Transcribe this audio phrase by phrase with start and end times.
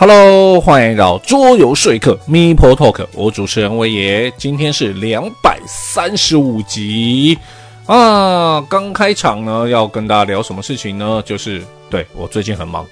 [0.00, 7.38] Hello，欢迎来到桌游说客 m e p o Talk，我主持人威爷，今天是两百三十五集
[7.84, 8.62] 啊。
[8.62, 11.22] 刚开场呢，要跟大家聊什么事情呢？
[11.26, 12.86] 就是对我最近很忙，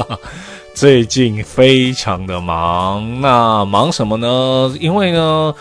[0.72, 3.20] 最近非常的忙。
[3.20, 4.74] 那忙什么呢？
[4.80, 5.54] 因为呢，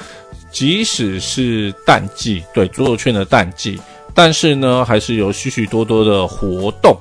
[0.54, 3.78] 即使是淡季，对桌游圈的淡季，
[4.14, 6.98] 但是呢，还是有许许多多的活动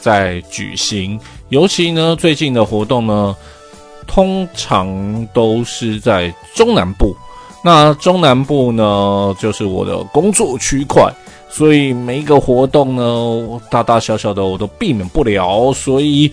[0.00, 1.18] 在举行。
[1.48, 3.34] 尤其呢，最近的活动呢，
[4.06, 7.16] 通常都是在中南部。
[7.64, 11.12] 那中南部呢，就是我的工作区块，
[11.50, 16.30] 所以每一个活动呢，大大小小的我都避免不了，所以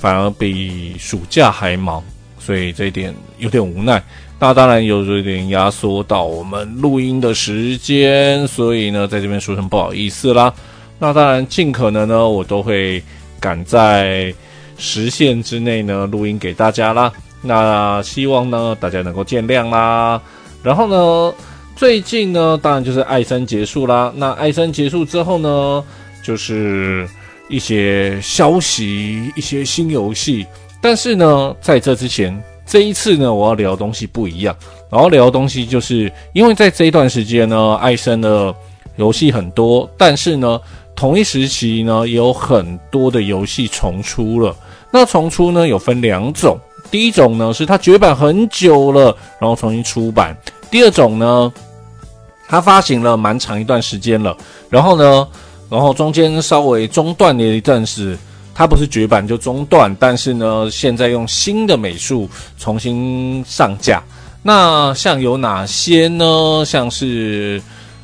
[0.00, 2.02] 反而比暑假还忙，
[2.38, 4.02] 所以这一点有点无奈。
[4.40, 10.52] 那当然有有点压缩到我们录音的时间，所以呢，在这边说声不好意思啦。
[11.02, 13.02] 那当然，尽可能呢，我都会。
[13.40, 14.32] 赶在
[14.78, 17.12] 时限之内呢，录音给大家啦。
[17.40, 20.22] 那希望呢，大家能够见谅啦。
[20.62, 21.34] 然后呢，
[21.74, 24.12] 最近呢，当然就是艾森结束啦。
[24.14, 25.82] 那艾森结束之后呢，
[26.22, 27.04] 就是
[27.48, 30.46] 一些消息，一些新游戏。
[30.80, 34.56] 但是呢，在这之前，这一次呢，我要聊的东西不一样。
[34.88, 38.54] 然后聊的东西就是因为在这一段时间呢，艾森的
[38.94, 40.60] 游戏很多，但是呢。
[40.94, 44.54] 同一时期呢，也有很多的游戏重出了。
[44.90, 46.58] 那重出呢，有分两种。
[46.90, 50.32] 第一种呢，是它绝版很久了，然后重新出版；
[50.70, 51.52] 第二种呢，
[52.46, 54.36] 它发行了蛮长一段时间了，
[54.68, 55.26] 然后呢，
[55.70, 58.16] 然后中间稍微中断了一阵子。
[58.54, 64.02] 它不是绝版就中断，但是呢，现在用新的美术重新上架。
[64.42, 66.62] 那像有哪些呢？
[66.66, 67.60] 像是。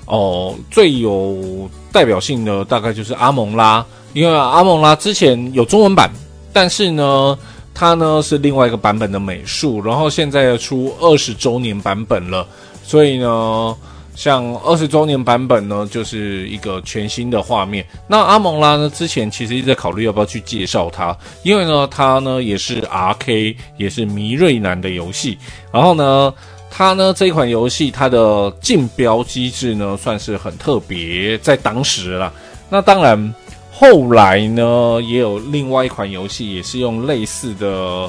[0.08, 3.84] 哦，最有代表性的大概就是阿蒙拉，
[4.14, 6.10] 因为阿蒙拉之前有中文版，
[6.50, 7.38] 但是呢，
[7.74, 12.46] 它呢是另外一个版本的美术，然后现在出二十周年版本了，
[12.82, 13.76] 所以呢，
[14.14, 17.84] 像二十周年版本呢，就是一个全新的画面。
[18.06, 25.36] 那阿蒙拉呢，之前其实一直在考虑要不要去介绍它，因为呢，它呢也是 RK，也是迷瑞南的游戏，
[25.70, 26.32] 然后呢。
[26.78, 32.32] 它呢，这款游戏它的竞标机制呢，算是很特别，在当时啦。
[32.70, 33.34] 那当然，
[33.72, 38.08] 后来呢，也有另外一款游戏也是用类似的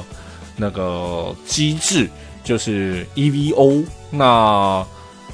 [0.56, 2.08] 那个机制，
[2.44, 3.84] 就是 EVO。
[4.08, 4.86] 那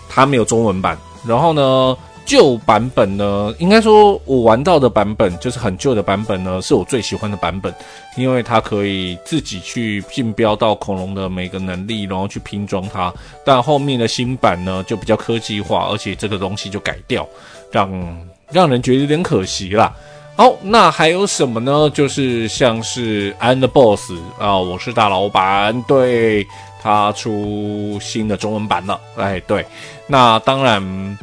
[0.08, 0.96] 它没有中文版，
[1.28, 1.94] 然后呢，
[2.26, 7.72] 旧版本呢，应该说我玩到的版本就是很旧的版本呢，是我最喜欢的版本，
[8.16, 13.14] 因为它可以自己去竞标到恐龙的每个能力，然后去拼装它。
[13.44, 17.26] 但后面的新版呢，就比较科技化，而且这个东西就改掉，
[17.70, 19.94] 让让人觉得有点可惜啦。
[20.36, 21.88] 好，那还有什么呢？
[21.94, 26.44] 就是像是 And Boss 啊，我是大老板，对，
[26.82, 29.00] 它出新的中文版了。
[29.16, 29.64] 哎，对，
[30.08, 31.16] 那当然。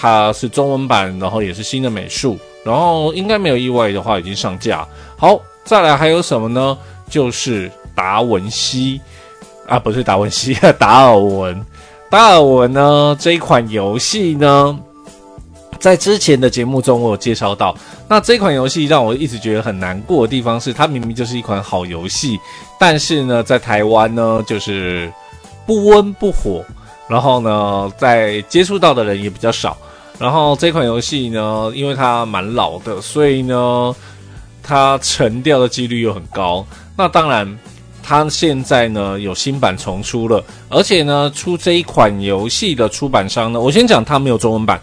[0.00, 4.86] 它是中文版，然后也是新的美术，然后应该没有意外的话已经上架。
[5.16, 6.78] 好，再来还有什么呢？
[7.10, 9.00] 就是达文西
[9.66, 11.66] 啊，不是达文西，达尔文。
[12.08, 14.78] 达尔文呢，这一款游戏呢，
[15.80, 17.76] 在之前的节目中我有介绍到。
[18.08, 22.38] 那这款游戏让我一直觉得很难过的地方是，它明明就是一款好游戏，
[22.78, 25.12] 但是呢，在台湾呢，就是
[25.66, 26.64] 不温不火，
[27.08, 29.76] 然后呢，在接触到的人也比较少。
[30.18, 33.94] 然后这款游戏呢，因为它蛮老的，所以呢，
[34.62, 36.66] 它沉掉的几率又很高。
[36.96, 37.58] 那当然，
[38.02, 44.80] 它现在呢有新版重出了，而且呢，出这一款游戏的出版商呢，我先讲它没有中文版，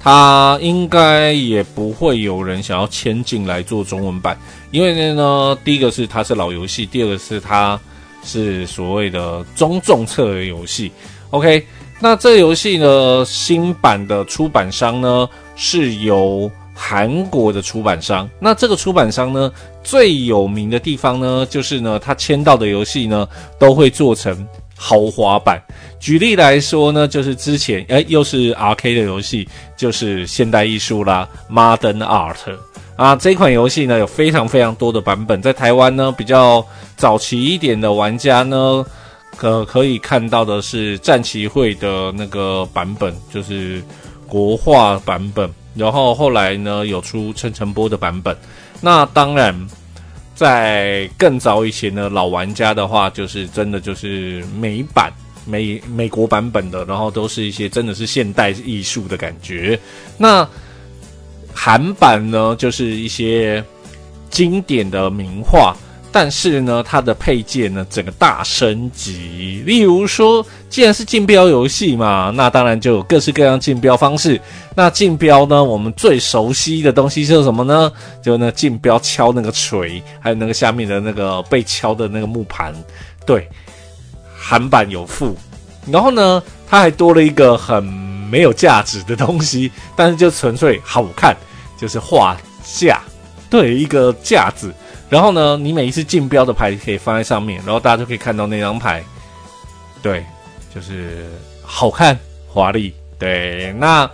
[0.00, 4.36] 它应该也不会有人想要签进来做中文版，
[4.72, 7.78] 因为呢，第一个是它是老游戏，第二个是它
[8.24, 10.90] 是所谓的中重策略游戏。
[11.30, 11.64] OK。
[12.00, 18.28] 那这个游戏呢，新版的出版商呢，是由韩国的出版商。
[18.38, 19.50] 那这个出版商呢，
[19.82, 23.26] 最有名的地方呢，就是呢，他签到的游戏呢，
[23.58, 24.46] 都会做成
[24.76, 25.62] 豪华版。
[25.98, 32.36] 举例来说呢，就是之前诶，又是 RK 的游戏，就是现代艺术啦，Modern Art
[32.96, 38.84] 啊，这款游戏呢，有非常非常多的版本，在台湾呢，比较早期一点的玩家呢。
[39.36, 43.82] 可可以看到的是战旗会的那个版本，就是
[44.26, 45.50] 国画版本。
[45.74, 48.36] 然后后来呢，有出陈澄波的版本。
[48.80, 49.54] 那当然，
[50.34, 55.12] 在更早以前的老玩家的话，就是真的就是美版
[55.44, 59.78] 美美国版本的，然后都是一些真的是现代艺术的感觉。
[60.16, 60.48] 那
[61.52, 63.62] 韩版呢，就是一些
[64.30, 65.76] 经典的名画。
[66.16, 69.64] 但是呢，它的配件呢，整个大升级。
[69.66, 74.40] 例如说，既然是竞标游戏嘛，那当然就有各式各样竞标方式。
[74.76, 77.90] 那竞标呢，我们最熟悉的东西是什么呢？
[78.22, 82.72] 就那竞标敲那个锤，还有那个下面的那个被敲的那个木盘。
[83.26, 83.48] 对，
[84.38, 85.36] 韩版有附。
[85.90, 91.36] 然后呢，它还多了一个很没有价值的东西，但是就纯粹好看，
[91.76, 93.00] 就是画架。
[93.50, 94.72] 对，一个架子。
[95.14, 99.00] 然后呢，你每一次竞标的牌可以放在上面，然后大家就可以看到那张牌。
[100.02, 100.26] 对，
[100.74, 101.30] 就是
[101.62, 102.18] 好看
[102.48, 102.92] 华丽。
[103.16, 104.10] 对，那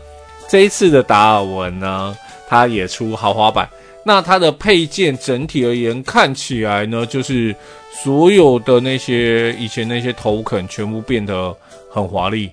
[0.46, 2.14] 这一次的达尔文呢，
[2.46, 3.66] 它也出豪华版。
[4.04, 7.56] 那它的配件整体而言看起来呢，就是
[8.04, 11.56] 所有的那些以前那些头肯全部变得
[11.90, 12.50] 很华丽，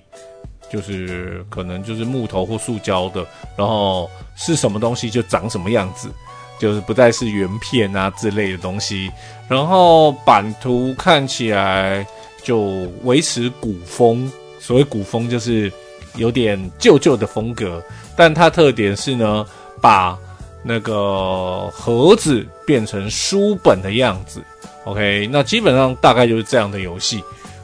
[0.72, 3.26] 就是可能就是木头或塑胶的，
[3.58, 6.08] 然后是什么东西就长什么样子。
[6.58, 9.10] 就是不再是原片啊之类的东西，
[9.48, 12.06] 然后版图看起来
[12.42, 15.72] 就维持古风，所谓古风就是
[16.16, 17.82] 有点旧旧的风格，
[18.16, 19.46] 但它特点是呢，
[19.80, 20.18] 把
[20.62, 24.42] 那个盒子变成书本的样子。
[24.84, 27.22] OK，那基本上大概就是这样的游戏。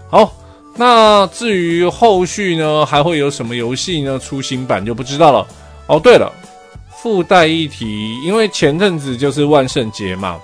[0.09, 0.33] 好，
[0.77, 4.19] 那至于后续呢，还会有什么游戏呢？
[4.19, 5.47] 出新版就不知道了。
[5.87, 6.33] 哦，对了。
[7.05, 10.41] 附带一提，因为前阵子就是万圣节嘛，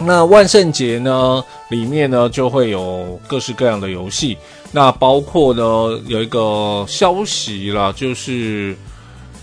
[0.00, 4.36] 那万圣节呢里面呢就会有各式各样的游戏，
[4.72, 5.62] 那包括呢
[6.08, 8.76] 有一个消息啦，就是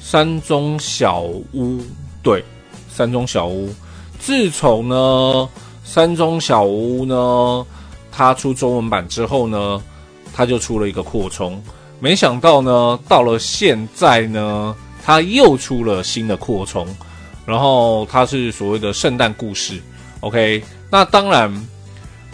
[0.01, 1.79] 山中小屋，
[2.21, 2.43] 对，
[2.89, 3.73] 山中小屋，
[4.19, 5.47] 自从呢
[5.85, 7.65] 山中小屋呢
[8.11, 9.81] 它出中文版之后呢，
[10.33, 11.63] 它就出了一个扩充，
[12.01, 14.75] 没想到呢到了现在呢。
[15.03, 16.87] 它又出了新的扩充，
[17.45, 19.81] 然后它是所谓的圣诞故事
[20.21, 20.63] ，OK。
[20.89, 21.51] 那当然，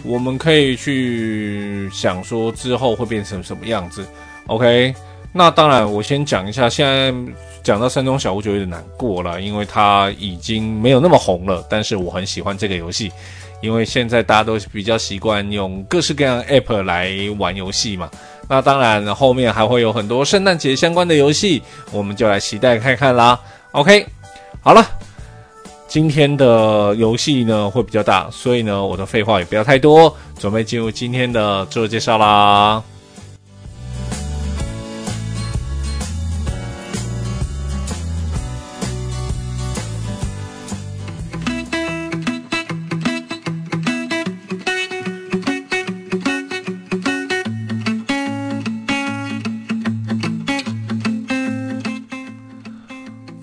[0.04, 4.06] 我们可以去想说之后会变成什么样子
[4.46, 4.94] ，OK。
[5.32, 7.12] 那当然，我先讲一下，现在
[7.62, 11.64] 讲到山中小屋就有点难过了，因为它已经没有那么红了。
[11.68, 13.10] 但是我很喜欢这个游戏，
[13.62, 18.10] 因为现在大家都比较习惯用各式各样的 App 来玩游戏嘛。
[18.50, 21.62] 那当然，后面还会有很多圣诞节相关的游戏，
[21.92, 23.38] 我们就来期待看看啦。
[23.70, 24.04] OK，
[24.60, 24.84] 好了，
[25.86, 32.82] 今天的游戏呢会比较大，所以呢我的废话也不要太多，准备进入今天的自我介绍啦。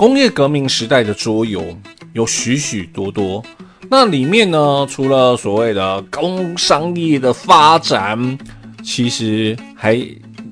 [0.08, 1.62] 工业革命时代的桌游
[2.14, 3.44] 有许许多多，
[3.90, 8.38] 那里面呢，除了所谓的工商业的发展，
[8.82, 10.02] 其实还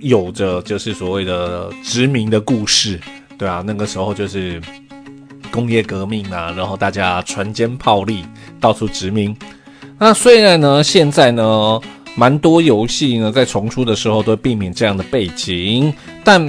[0.01, 2.99] 有着就是所谓的殖民的故事，
[3.37, 4.61] 对啊，那个时候就是
[5.49, 8.25] 工业革命啊，然后大家船坚炮利，
[8.59, 9.33] 到处殖民。
[9.97, 11.79] 那虽然呢，现在呢，
[12.17, 15.93] 蛮多游戏呢在重出的时候都避免这样的背景，
[16.25, 16.45] 但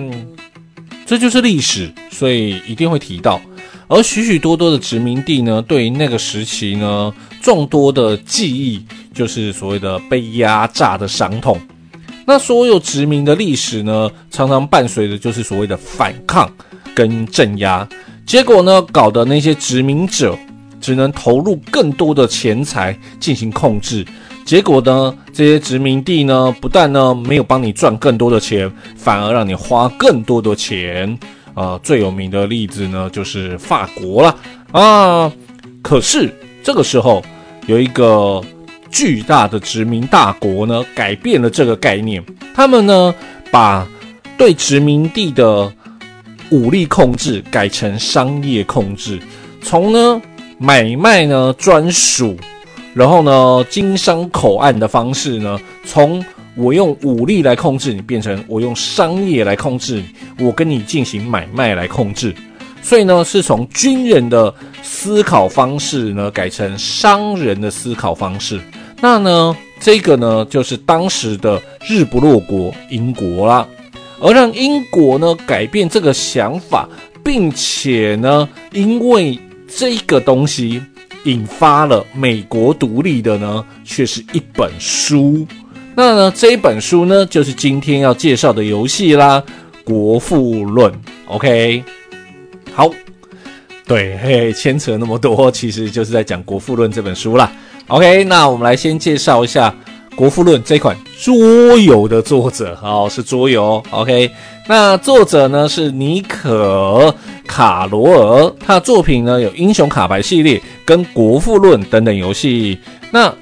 [1.06, 1.90] 这就是历史。
[2.10, 3.40] 所以一定会提到，
[3.88, 8.84] 而许许多多的殖民地呢，对于那个时期呢，众多的记忆
[9.14, 11.60] 就是所谓的被压榨的伤痛。
[12.26, 16.50] 那所有殖民的历史呢，常常伴随的就是所谓的反抗
[16.94, 17.86] 跟镇压。
[18.25, 20.36] 结果呢，搞得那些殖民者
[20.80, 24.04] 只能投入更多的钱财进行控制。
[24.46, 31.18] 结果呢，这些殖民地呢，不但呢没有帮你赚更多的钱，反而让你花更多的钱。
[31.54, 34.36] 呃，最有名的例子呢，就是法国了
[34.70, 35.32] 啊。
[35.82, 37.24] 可是这个时候，
[37.66, 38.40] 有一个
[38.88, 42.24] 巨大的殖民大国呢，改变了这个概念。
[42.54, 43.12] 他们呢，
[43.50, 43.84] 把
[44.38, 45.72] 对殖民地的
[46.50, 49.18] 武力控制改成商业控制，
[49.60, 50.22] 从呢
[50.56, 52.36] 买卖呢专属，
[52.96, 56.24] 然后呢经商口岸的方式呢，从。
[56.58, 60.02] 我用武力来控制你，变成我用商业来控制
[60.38, 62.34] 你，我跟你进行买卖来控制。
[62.80, 68.58] 所以呢，是从军人的思考方式呢，改成商人的思考方式。
[69.02, 73.68] 那呢，这个呢，就是当时的日不落国英国啦。
[74.18, 76.88] 而让英国呢改变这个想法，
[77.22, 79.38] 并且呢，因为
[79.68, 80.80] 这个东西
[81.26, 85.47] 引发了美国独立的呢，却是一本书。
[85.95, 89.42] 那呢，这一本书呢，就是今天要介绍的游戏啦，
[89.85, 90.92] 《国富论》。
[91.26, 91.83] OK，
[92.73, 92.90] 好，
[93.87, 97.50] 对，嘿，牵扯那么多， 其实就是在讲《国富论》这本书啦。
[97.88, 99.75] OK，那我们来先介绍一下
[100.14, 101.35] 《国富论》这款桌
[101.78, 103.83] 游的作者，哦，是桌游。
[103.90, 104.30] OK，
[104.68, 107.14] 那作者呢是尼可
[107.46, 112.78] 卡罗尔，他的作品呢有《英雄卡牌》系列跟《国富论》等等游戏。
[113.10, 113.28] 那《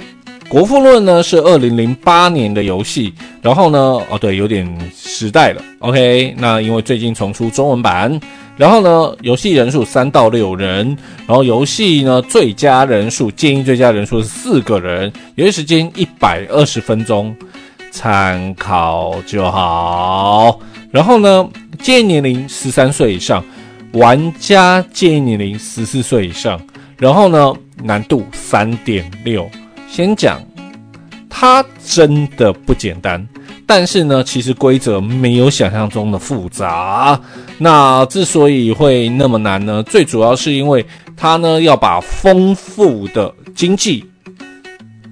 [0.49, 5.63] 国富论》呢是二零零八年的游戏，然后呢，哦对，有点时代了。
[5.79, 8.21] OK，那因为最近重出中文版。
[8.57, 10.97] 然后呢，游戏人数三到六人，
[11.27, 17.35] 然后游戏呢最佳人数建议最佳人数是四个人，游戏时间一百二十分钟，
[17.91, 20.61] 参考就好。
[20.93, 21.49] 然后呢，
[21.81, 23.45] 建议年龄十三岁以上，
[23.95, 26.61] 玩家建议年龄十四岁以上。
[26.97, 29.51] 然后呢，难度三点六，
[29.89, 30.41] 先讲，
[31.29, 33.27] 它真的不简单。
[33.67, 37.19] 但是呢，其实规则没有想象中的复杂。
[37.59, 40.85] 那之所以会那么难呢，最主要是因为
[41.17, 44.05] 它呢要把丰富的经济、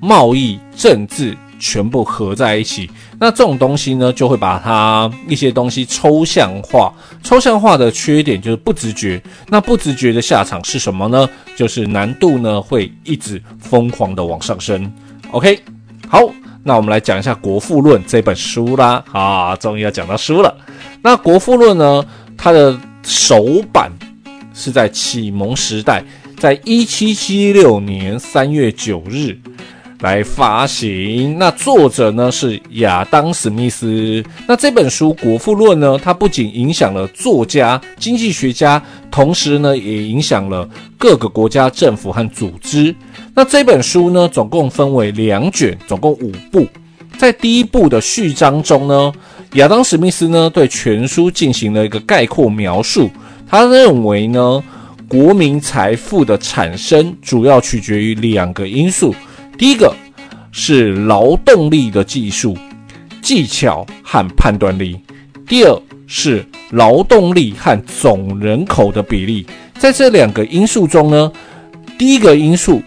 [0.01, 2.89] 贸易、政治全部合在一起。
[3.23, 6.93] 那这种东西呢，就会把它一些东西抽象化。
[7.23, 9.23] 抽象化的缺点就是不直觉。
[9.47, 11.31] 那不直觉的下场是什么呢？
[11.55, 14.93] 就是难度呢会一直疯狂的往上升。
[15.31, 15.61] OK，
[16.09, 16.29] 好。
[16.65, 20.53] 那我们来讲一下《国富论》这本书啦，啊，终于要讲到书了。
[21.01, 22.05] 那《国富论》呢，
[22.37, 23.93] 它的首版
[24.53, 26.03] 是在启蒙时代，
[26.39, 29.39] 在一七七六年三月九日
[30.03, 31.39] 来发行。
[31.39, 34.23] 那作者呢是亚当·史密斯。
[34.47, 40.69] 那这本书《国富论》呢，它不仅影响了作家、经济学家，同时呢也影响了
[40.99, 42.95] 各个国家政府和组织。
[43.33, 46.67] 那这本书呢，总共分为两卷，总共五部。
[47.17, 49.13] 在第一部的序章中呢，
[49.53, 53.09] 亚当·史密斯呢对全书进行了一个概括描述。
[53.49, 54.65] 他认为呢，
[55.07, 59.15] 国民财富的产生主要取决于两个因素：
[59.59, 59.95] 第一个
[60.51, 62.57] 是劳动力的技术、
[63.21, 64.97] 技巧和判断力；
[65.47, 69.47] 第二是劳动力和总人口的比例。
[69.79, 71.33] 在这两个因素中呢，
[71.99, 72.83] 第一个因素。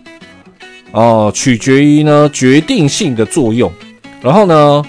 [0.92, 3.70] 哦，取决于呢决定性的作用，
[4.22, 4.82] 然后呢，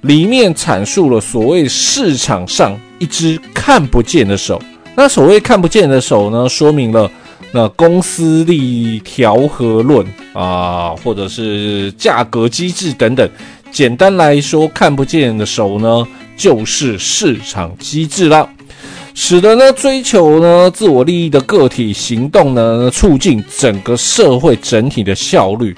[0.00, 4.60] 里面阐述了所谓市场上一只看不见的手。
[4.96, 7.08] 那所谓看不见的手呢，说明了
[7.52, 13.28] 那公司利益调和论啊，或者是价格机制等等。
[13.70, 18.48] 简单来说，看不见的手呢，就是市场机制啦。
[19.14, 25.74] 使得呢追求呢自我利益的个体行动呢，促进整个社会整体的效率。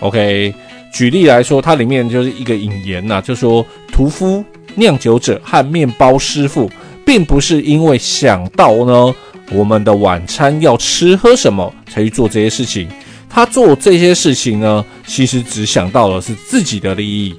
[0.00, 0.52] OK，
[0.92, 6.70] 举例来说，它里面就是一个引言呐、就说屠夫、酿酒者和面包师傅，
[7.04, 9.14] 并不是因为想到呢
[9.54, 12.88] 我们的晚餐要吃喝什么才去做这些事情，
[13.28, 17.34] 他做这些事情呢，其实只想到的是自己的利益，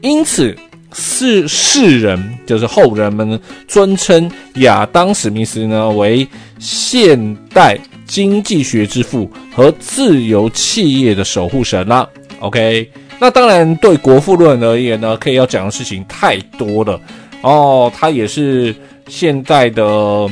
[0.00, 0.56] 因此。
[0.92, 6.26] 世世人就是后人们尊称亚当·史密斯呢为
[6.58, 12.04] 现代经济学之父和自由企业的守护神啦。
[12.40, 12.90] OK，
[13.20, 17.00] 那当然对《国富论》而言呢，可以要讲的事情太多了
[17.42, 17.92] 哦。
[17.94, 18.74] 他也是
[19.06, 20.28] 现代的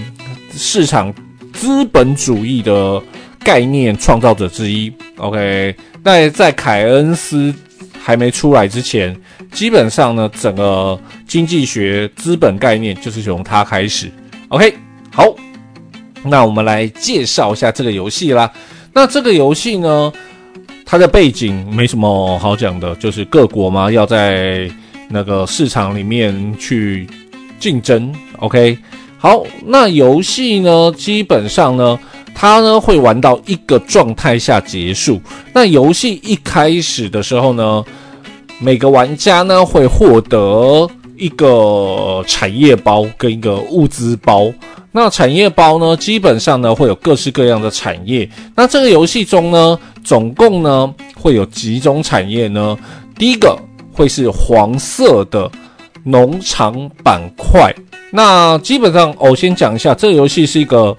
[0.58, 1.14] 市场
[1.52, 3.00] 资本主义的
[3.38, 4.92] 概念创造者之一。
[5.16, 7.54] OK，那在凯恩斯
[8.02, 9.18] 还没出来之前。
[9.50, 14.12] 基本上呢，整个经济学资本概念就是从它开始。
[14.48, 14.74] OK，
[15.10, 15.34] 好，
[16.24, 18.52] 那我们来介绍一下这个游戏啦。
[18.92, 20.12] 那这个游戏呢，
[20.84, 24.70] 它的背景没什么好讲的，就是各国嘛要在
[25.08, 27.08] 那个市场里面去
[27.58, 28.14] 竞争。
[28.40, 28.76] OK，
[29.20, 31.98] 好，那游戏呢，基本上呢，
[32.36, 35.20] 它呢会玩到一个状态下结束。
[35.52, 37.84] 那游戏一开始的时候呢，
[38.60, 44.52] 每个玩家呢会获得一个产业包跟一个物资包。
[44.92, 48.28] 那产业包呢，基本上呢会有各式各样的产业。
[48.54, 52.78] 那这个游戏中呢，总共呢会有几种产业呢？
[53.16, 53.58] 第一个
[53.92, 55.50] 会是黄色的
[56.08, 57.74] 农场板块。
[58.10, 60.96] 那基本上，我先讲一下，这个游戏是一个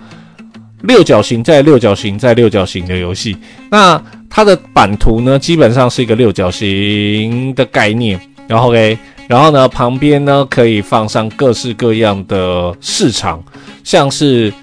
[0.84, 3.36] 六角形再六角形再六角形的游戏。
[3.72, 8.98] 那它的版图呢，基本上是一个六角形的概念，然后嘞，
[9.28, 13.44] 然后呢，旁边呢可以放上各式各样的市场，
[13.84, 14.54] 像是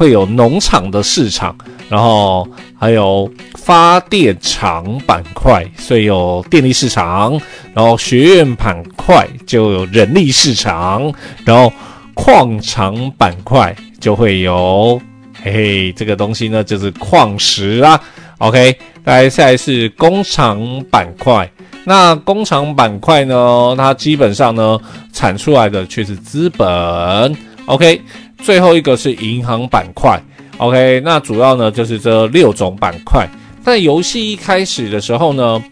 [0.00, 1.54] 会有农场的市场，
[1.90, 7.38] 然后还有发电厂板块，所以有电力市场，
[7.74, 11.12] 然后学院板块就有人力市场，
[11.44, 11.70] 然后
[12.14, 14.98] 矿场板块就会有，
[15.42, 18.00] 嘿嘿，这个东西呢就是矿石啦
[18.38, 18.74] ，OK。
[19.04, 21.46] 来，下来是工厂板块。
[21.84, 24.78] 那工厂板块呢，它基本上呢
[25.12, 27.36] 产出来的却是资本。
[27.66, 28.00] OK，
[28.42, 30.20] 最后一个是银行板块。
[30.58, 33.28] OK，那主要呢就是这六种板块。
[33.62, 35.62] 在游戏一开始的时候呢，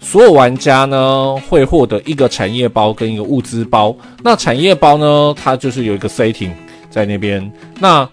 [0.00, 3.94] 所有玩家呢会获得一个产业包跟一个物资包。
[4.22, 6.50] 那产业包呢，它就是有一个 setting
[6.90, 7.50] 在那边。
[7.78, 8.08] 那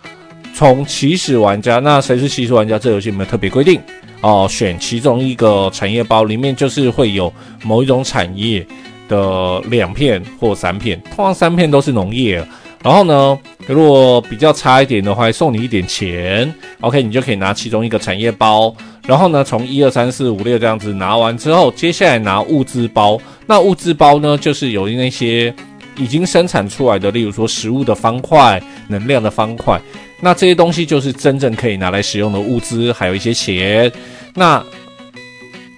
[0.53, 2.79] 从起始玩家，那谁是起始玩家？
[2.79, 3.81] 这游戏没有特别规定
[4.21, 4.47] 哦。
[4.49, 7.31] 选其中一个产业包，里面就是会有
[7.63, 8.65] 某一种产业
[9.09, 12.45] 的两片或三片，通常三片都是农业。
[12.85, 18.71] 然后呢，如果比较差一点的话，送你一点钱，OK，你就可以拿其中一个产业包。
[19.07, 23.19] 然后呢，从一二三四五六这样子拿完之后，接下来拿物资包。
[23.47, 25.51] 那物资包呢，就是有那些
[25.97, 29.81] 已经生产出来的，例如说食物的方块、能量的方块。
[30.21, 33.91] 那这些东西就是真正可以拿来使用的物资，还有一些钱。
[34.35, 34.63] 那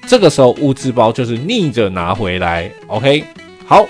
[0.06, 3.24] 这个时候物资包就是逆着拿回来，OK，
[3.66, 3.88] 好。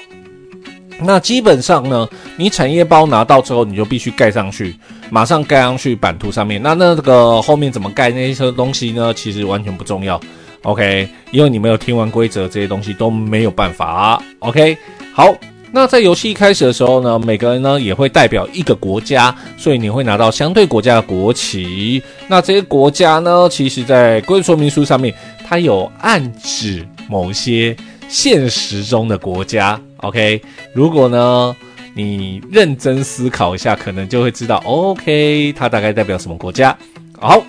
[1.00, 4.76] 那基本上呢，你产业包拿到之后，你就必须盖上去，
[5.12, 6.62] 马上盖上去版图上面。
[6.62, 9.14] 那那这个后面怎么盖那些东西呢？
[9.14, 10.20] 其实完全不重要
[10.64, 11.08] ，OK？
[11.32, 14.76] 因为你没有听完规则，这些东西都没有办法，OK？
[15.14, 15.36] 好，
[15.72, 22.02] 那在游戏一开始的时候呢，每个人呢也会代表一个国家，所以你会拿到相对国家的国旗。
[22.28, 25.14] 那这些国家呢，其实在规则说明书上面，
[25.48, 27.76] 它有暗指某些
[28.08, 29.80] 现实中的国家。
[29.98, 30.42] OK，
[30.74, 31.56] 如果呢，
[31.94, 36.78] 你认真思考一下，可能就会知道，OK，它大概代表什么国家。
[37.20, 37.44] 好，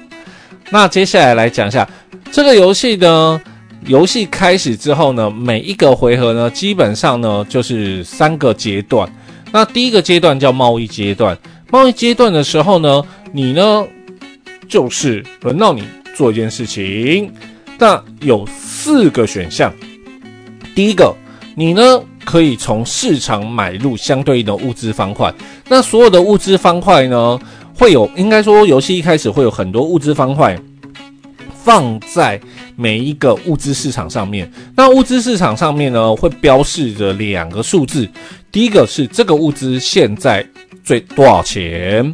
[0.71, 1.89] 那接下来来讲一下
[2.33, 3.41] 这个游戏呢。
[3.87, 9.09] 游戏开始之后呢，每一个回合呢，基本上呢就是三个阶段。
[9.53, 11.39] 那第一个阶段叫贸易阶段，
[11.71, 13.87] 贸易阶段的时候呢，你呢
[14.69, 17.33] 就是轮到你做一件事情。
[17.79, 19.73] 那有四个选项，
[20.79, 21.13] 第一个，
[21.57, 22.01] 你呢。
[22.25, 25.33] 可以从市场买入相对应的物资方块。
[25.67, 27.41] 那所有的物资方块呢，
[27.75, 30.55] 会有，应该说游戏一开始会有很多物资方块
[31.55, 32.39] 放在
[32.77, 34.53] 每一个物资市场上面。
[34.77, 38.07] 那物资市场上面呢，会标示着两个数字。
[38.53, 40.47] 第一个是这个物资现在
[40.85, 42.13] 最多少钱？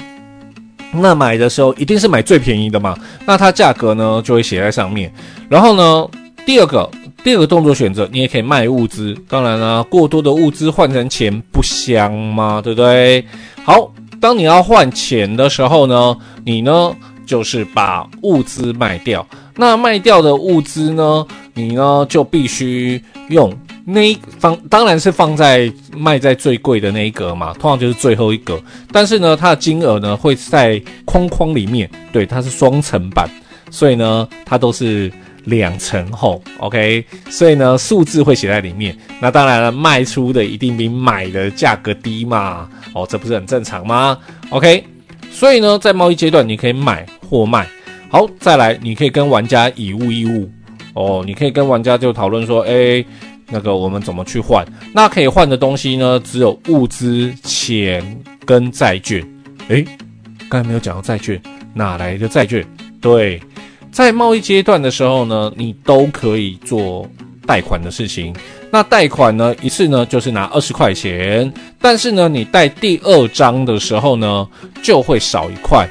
[0.93, 2.97] 那买的时候一定是买最便宜的嘛？
[3.27, 5.13] 那它价格呢就会写在上面。
[5.49, 6.09] 然后呢，
[6.47, 6.89] 第二个。
[7.25, 9.17] 第二个动作选择，你也可以卖物资。
[9.27, 12.61] 当然啦，过多的物资换成钱不香吗？
[12.63, 13.25] 对不对？
[13.65, 19.27] 好，当你要换钱的时候呢，你呢就是把物资卖掉。
[19.57, 23.51] 那卖掉的物资呢，你呢就必须用
[23.87, 28.63] 那一方，当然是放在卖在最贵的那一格嘛，通常就是最后一格。
[28.93, 33.27] 但是呢，它的金额呢会在框框里面，对，它是双层板，
[33.71, 35.11] 所以呢，它都是。
[35.45, 38.97] 两层厚，OK，所以呢，数字会写在里面。
[39.21, 44.19] 那当然了，卖出的一定比买的价格低嘛，哦，这不是很正常吗
[44.51, 44.85] ？OK，
[45.31, 47.67] 所以呢，在贸易阶段，你可以买或卖。
[48.09, 50.51] 好，再来，你可以跟玩家以物易物，
[50.95, 53.05] 哦，你可以跟玩家就讨论说，哎，
[53.49, 54.65] 那个我们怎么去换？
[54.93, 59.23] 那可以换的东西呢，只有物资、钱跟债券。
[59.69, 59.85] 诶，
[60.49, 61.41] 刚才没有讲到债券，
[61.75, 62.65] 哪来的债券？
[63.01, 63.41] 对。
[63.95, 67.09] 在贸易阶段的时候呢，你都可以做
[67.47, 68.35] 贷款的事情。
[68.69, 74.49] 那贷款呢，一次呢就是拿二十块钱，但是呢，你贷第二张的时候呢，
[74.83, 75.87] 就会少一块；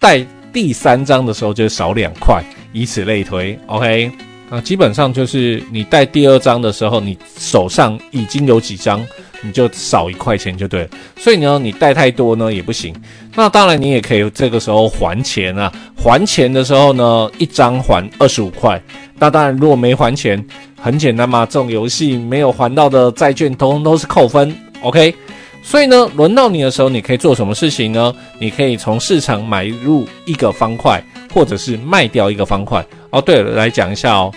[0.00, 3.58] 贷第三张的时候就少两块，以此类推。
[3.66, 4.10] OK，
[4.48, 9.06] 那，基本上就是你贷第二张的时候，你手上已经有几张。
[9.46, 12.94] 你就少一块钱就对了，所以呢，你贷太多呢也不行。
[13.34, 15.72] 那当然，你也可以这个时候还钱啊。
[15.96, 18.80] 还钱的时候呢，一张还二十五块。
[19.18, 20.44] 那当然，如果没还钱，
[20.80, 24.54] 很简单嘛，这种游戏没有还到的债券，通通都是扣分。
[24.82, 25.14] OK，
[25.62, 28.14] 所以呢，轮到你的时候，你可以做什么事情呢？
[28.38, 32.84] 你可以从市场买入一个方块，或者是卖掉一个方块。
[33.10, 34.32] 哦，对了，来讲一下哦。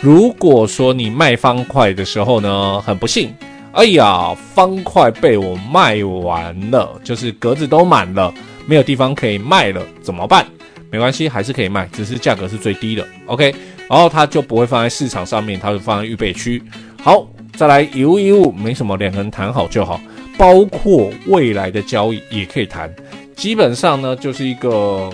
[0.00, 3.32] 如果说你卖方块的时候呢，很不幸。
[3.76, 8.32] 哎呀，方块被我卖完了，就是格子都满了，
[8.64, 10.46] 没有地方可以卖了，怎么办？
[10.90, 13.06] 没关系，还是可以卖，只是价格是最低的。
[13.26, 13.54] OK，
[13.86, 16.62] 然后它就不会放在市场上面，它会放在预备区。
[17.02, 20.00] 好，再来以物易物，没什么，两个人谈好就好。
[20.38, 22.90] 包括未来的交易也可以谈，
[23.36, 25.10] 基本上呢就是一个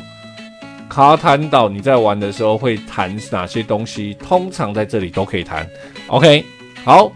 [0.88, 5.68] 卡坦岛，你在玩的时候会谈哪些东西，通常在这里都可以谈。
[6.06, 6.44] OK，
[6.84, 7.10] 好。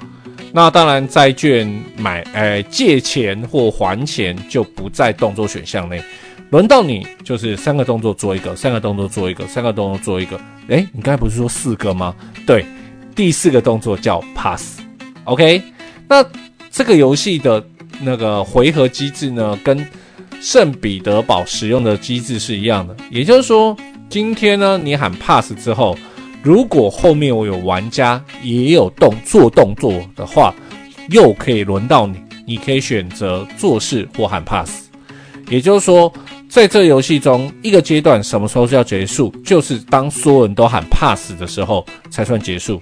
[0.56, 6.02] 那当然，债券买，呃，借钱或还钱就不在动作选项内。
[6.48, 10.40] 轮到你就是三个动作做一个，三个动作做一个，三个动作做一个。
[10.68, 12.14] 诶，你刚才不是说四个吗？
[12.46, 12.64] 对，
[13.14, 14.80] 第四个动作叫 pass。
[15.24, 15.62] OK，
[16.08, 16.24] 那
[16.70, 17.62] 这个游戏的
[18.00, 19.86] 那个回合机制呢，跟
[20.40, 22.96] 圣彼得堡使用的机制是一样的。
[23.10, 23.76] 也就是说，
[24.08, 25.94] 今天呢，你喊 pass 之后，
[26.42, 30.54] 如果后面我有玩家也有动做动作的话，
[31.10, 34.86] 又可以轮到你，你可以选择做事或喊 pass。
[35.48, 36.12] 也就是说，
[36.48, 39.32] 在这游戏中，一个阶段什么时候是要结束？
[39.44, 42.80] 就是当所有人都喊 pass 的时候才算结束。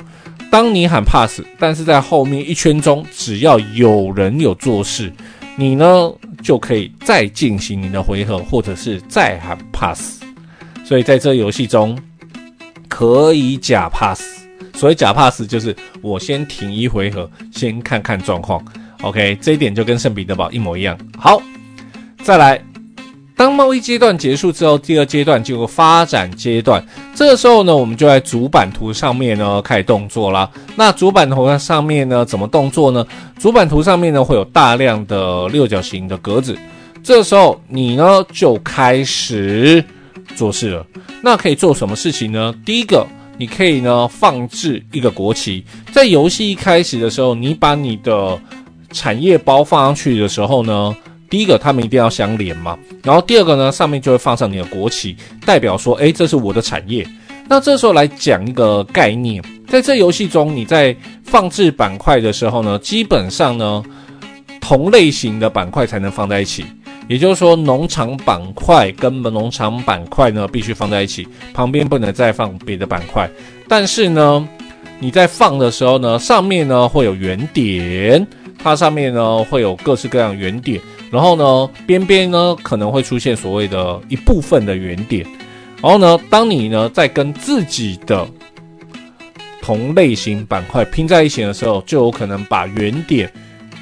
[0.50, 5.12] 当你喊 pass，但是在后面一圈中，只要有人有做事，
[5.56, 6.10] 你呢
[6.42, 10.22] 就可以再进行你的回合，或者是再喊 pass。
[10.84, 11.98] 所以在这游戏中，
[12.94, 14.22] 可以假 pass。
[14.72, 18.64] 所以假 pass，就是我先停一回合，先看看状况。
[19.02, 20.96] OK，这一点就跟圣彼得堡一模一样。
[21.18, 21.42] 好。
[22.22, 22.62] 再来，
[23.36, 26.82] 当贸易阶段结束之后，第二阶段就有发展阶段。
[27.16, 30.48] 这个时候呢，我们就在主板图上面呢开始动作啦。
[30.76, 33.04] 那主板图上面呢，怎么动作呢？
[33.40, 36.56] 主板图上面呢会有大量的六角形的格子。
[37.02, 39.84] 这时候你呢就开始
[40.36, 40.86] 做事了。
[41.22, 42.54] 那可以做什么事情呢？
[42.64, 43.06] 第一个，
[43.38, 45.64] 你可以呢放置一个国旗。
[45.92, 48.38] 在游戏一开始的时候，你把你的
[48.90, 50.96] 产业包放上去的时候呢。
[51.30, 52.78] 第一个，他们一定要相连嘛。
[53.02, 57.04] 然后第二个呢，上面就会放上你的国旗，代表说，诶，这是我的产业。
[57.48, 63.82] 那这时候来讲一个概念，在这游戏中，你在放置板块的时候呢，基本上呢，
[64.60, 66.64] 同类型的板块才能放在一起。
[67.08, 73.28] 也就是说，农场板块跟农场板块呢，必须放在一起，旁边不能再放别的板块。
[73.68, 74.48] 但是呢，
[74.98, 78.26] 你在放的时候呢，上面呢会有圆点，
[78.58, 80.80] 它上面呢会有各式各样圆点。
[81.10, 85.26] 然后呢，边边呢可能会出现所谓的一部分的圆点。
[85.82, 88.26] 然后呢，当你呢在跟自己的
[89.60, 93.30] 同类型板块拼在一起的时候，就有可能把圆点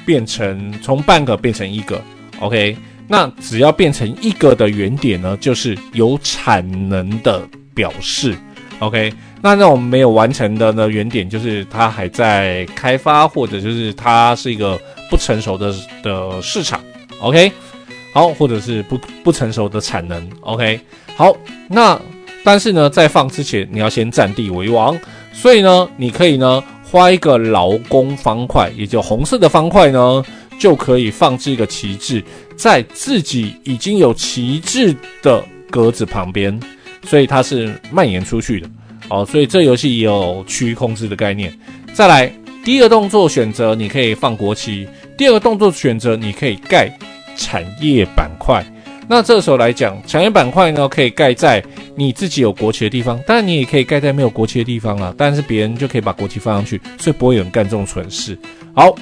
[0.05, 2.01] 变成从半个变成一个。
[2.39, 2.75] OK，
[3.07, 7.41] 那只要变成一个的原点呢，就是有产能的
[7.75, 8.35] 表示。
[8.79, 14.77] OK，那那种没有完成的呢原点，就是它还在开发，或者就是它是一个
[15.09, 16.81] 不成熟的的市场。
[17.21, 17.51] OK，
[18.13, 20.29] 好，或者是不不成熟的产能。
[20.41, 20.79] OK，
[21.15, 21.33] 好，
[21.69, 21.97] 那
[22.43, 24.97] 但是呢，在放之前，你要先占地为王，
[25.31, 30.21] 所以呢，你可以呢画一个劳工方块，也就红色的方块呢，
[30.63, 32.23] 就可以放置一个旗帜
[32.55, 36.57] 在自己已经有旗帜的格子旁边，
[37.03, 38.69] 所以它是蔓延出去的。
[39.09, 41.53] 哦，所以这游戏也有区域控制的概念。
[41.93, 46.89] 再来，第一个动作选择你可以放国旗，第二个动作选择你可以盖。
[47.35, 48.63] 产业板块，
[49.07, 51.61] 那这时候来讲，产业板块呢可以盖在
[51.95, 55.11] 你自己有国旗的地方，当然你也可以盖在没有国旗的地方啊。
[55.17, 58.37] 但是别人就可以把国旗放上去，所以不会有人干这种蠢事。
[58.75, 58.95] 好，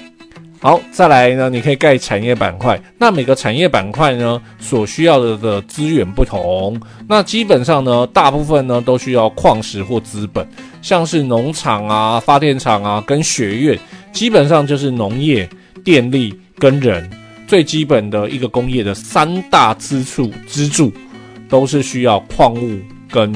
[0.63, 2.80] 好，再来呢，你可以盖产业板块。
[3.00, 10.47] 那每个产业板块呢所需要的的资源不同，那基本上呢，大部分呢都需要矿石或资本，
[10.84, 13.80] 像是农场啊、发电厂啊跟学院，
[14.12, 15.50] 基本上就是农业、
[15.84, 17.10] 电力跟人。
[17.47, 20.93] 最基本的一个工业的三大支柱支柱，
[21.50, 23.34] 都是需要矿物跟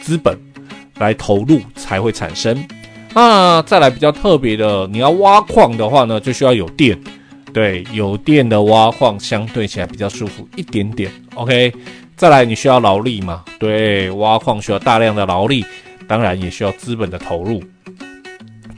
[0.00, 0.38] 资本
[0.96, 2.56] 来投入才会产生。
[3.14, 6.98] 那再来比较特别的，你要挖矿的话呢，就需要有电。
[7.52, 11.12] 对，有电的挖矿相对起来比较舒服一点点。
[11.34, 11.70] OK，
[12.16, 13.44] 再来你需要劳力嘛？
[13.58, 15.62] 对，挖矿需要大量的劳力，
[16.08, 17.62] 当然也需要资本的投入。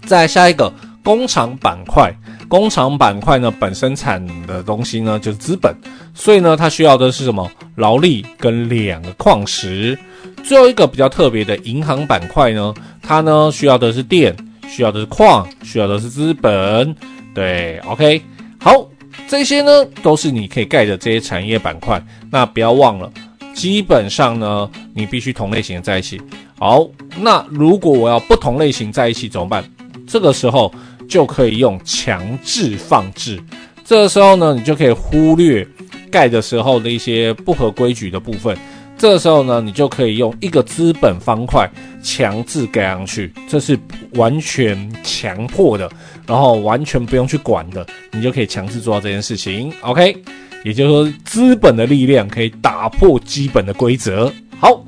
[0.05, 0.73] 再下一个
[1.05, 2.13] 工厂板块。
[2.47, 5.73] 工厂板块呢，本身产的东西呢就是资本，
[6.13, 7.49] 所以呢，它需要的是什么？
[7.77, 9.99] 劳力跟两个矿石。
[10.45, 14.37] 最后一个比较特别的银行板块呢，它呢需要的是电，
[14.69, 16.95] 需要的是矿，需要的是资本。
[17.35, 18.21] 对，OK，
[18.61, 18.87] 好，
[19.27, 22.01] 这些呢都是你可以盖的这些产业板块。
[22.31, 23.11] 那不要忘了，
[23.55, 26.21] 基本上呢，你必须同类型的在一起。
[26.59, 26.87] 好，
[27.19, 29.65] 那如果我要不同类型在一起怎么办？
[30.07, 30.73] 这个时候。
[31.07, 33.39] 就可以用强制放置，
[33.85, 35.65] 这个时候呢，你就可以忽略
[36.11, 38.57] 盖的时候的一些不合规矩的部分。
[38.97, 41.69] 这时候呢，你就可以用一个资本方块
[42.03, 43.79] 强制盖上去，这是
[44.15, 45.91] 完全强迫的，
[46.27, 49.73] 然后完全不用去管的，你就可以强制做到这件事情。
[49.83, 50.17] OK，
[50.65, 54.33] 也就是说，资本的力量可以打破基本的规则。
[54.59, 54.85] 好。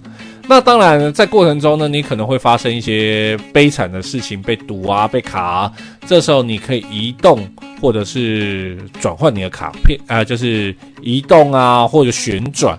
[0.48, 5.72] 那当然，在过程中呢，你可能会发生一些悲惨的事情，被堵啊，被卡啊。
[6.06, 7.44] 这时候你可以移动，
[7.80, 12.78] 或者是转换你的卡片啊、就是移动啊，或者旋转。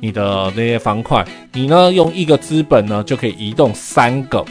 [0.00, 4.44] 你的那些方块，你呢用一个资本呢就可以移动三个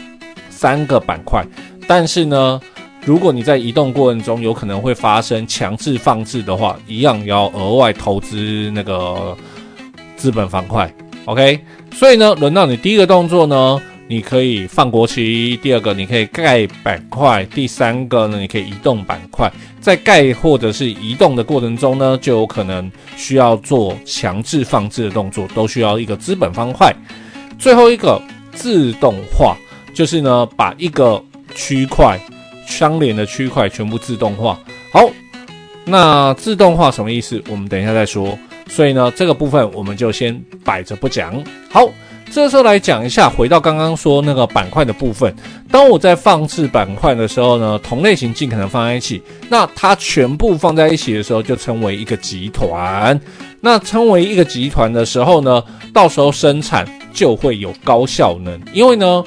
[0.50, 1.44] 三个板块，
[1.86, 2.60] 但是呢，
[3.04, 9.36] 如果你在移动过程中有可能会发生强制放置的话，一样要额外投资那个
[10.16, 10.92] 资本方块。
[11.24, 11.60] OK，
[11.92, 13.80] 所以呢，轮到你第一个动作呢。
[14.10, 19.52] 你可以放国旗，第二个你可以盖板块，第三个呢，你可以移动板块。
[19.80, 26.90] 在盖或者是移动的过程中呢，就有可能需要做强制放置的动作，都需要一个资本方块。
[27.58, 29.54] 最后一个自动化，
[29.92, 31.22] 就是呢，把一个
[31.54, 32.18] 区块
[32.66, 34.58] 相连的区块全部自动化。
[34.90, 35.10] 好，
[35.84, 37.42] 那自动化什么意思？
[37.50, 38.38] 我们等一下再说。
[38.68, 41.44] 所以呢，这个部分我们就先摆着不讲。
[41.70, 41.86] 好。
[42.30, 45.34] 这时候来讲一下，回到刚刚说那个板块的部分。
[45.70, 49.20] 当我在放置板块的时候呢，同类型尽可能放在一起。
[49.48, 53.18] 那它全部放在一起的时候，就称为一个集团。
[53.60, 55.62] 那称为一个集团的时候呢，
[55.92, 58.60] 到时候生产就会有高效能。
[58.72, 59.24] 因为呢，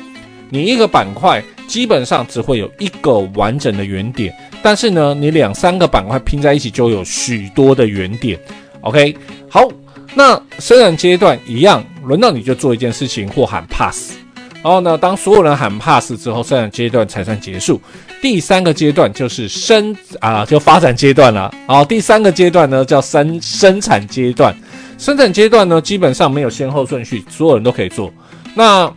[0.50, 8.40] 你一个板块基本上只会有一个完整的原点，但是呢，你两三个板块拼在一起就有许多的原点。
[8.82, 9.16] OK，
[9.50, 9.68] 好。
[10.14, 14.14] 那生产阶段一样，轮到你就做一件事情或喊 pass，
[14.62, 17.82] 然后呢，当所有人喊 pass 之后，生产阶段才算结束。
[18.22, 21.52] 第三个阶段就是生啊，就发展阶段了。
[21.66, 24.56] 好，第三个阶段呢叫生生产阶段。
[24.98, 28.14] 生产阶段呢基本上没有先后顺序，所有人都可以做。
[28.54, 28.92] 那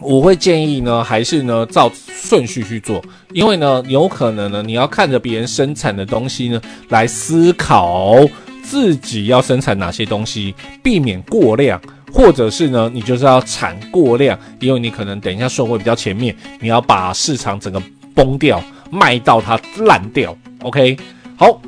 [0.00, 8.14] 我会建议呢，还是呢照顺序去做，因为呢有可能呢你要看着别人生产的东西呢来思考。
[8.60, 11.80] 自己要生产哪些东西，避免过量，
[12.12, 17.82] 或者是呢，你就是要产过量，因为你可能等一下顺位比较前面，你要把市场整个
[18.14, 20.36] 崩掉，卖到它烂掉。
[20.62, 20.96] OK，
[21.36, 21.60] 好，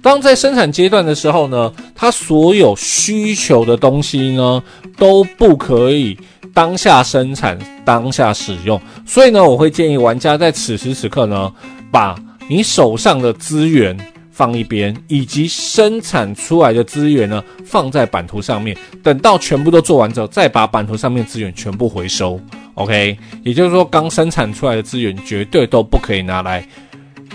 [0.00, 4.62] 当在生产阶段的时候呢，它所有需求的东西呢
[4.96, 6.16] 都不可以
[6.54, 11.52] 当下生产、当下使用，所以呢，我会建议玩家在此时此刻呢，
[11.90, 12.16] 把
[12.48, 13.96] 你手上的资源。
[14.36, 18.76] 放一边，以及生产出来的资源呢，放在版图上面。
[19.02, 22.38] 等到全部都做完之后，再把版图上面资源全部回收。
[22.74, 26.62] OK，也就是说，刚生产出来的资源绝对都不可以拿来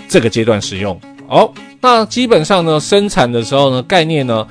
[0.06, 0.96] 这个阶段使用。
[1.26, 4.46] 好，那基本上呢，生产的时候呢，概念呢，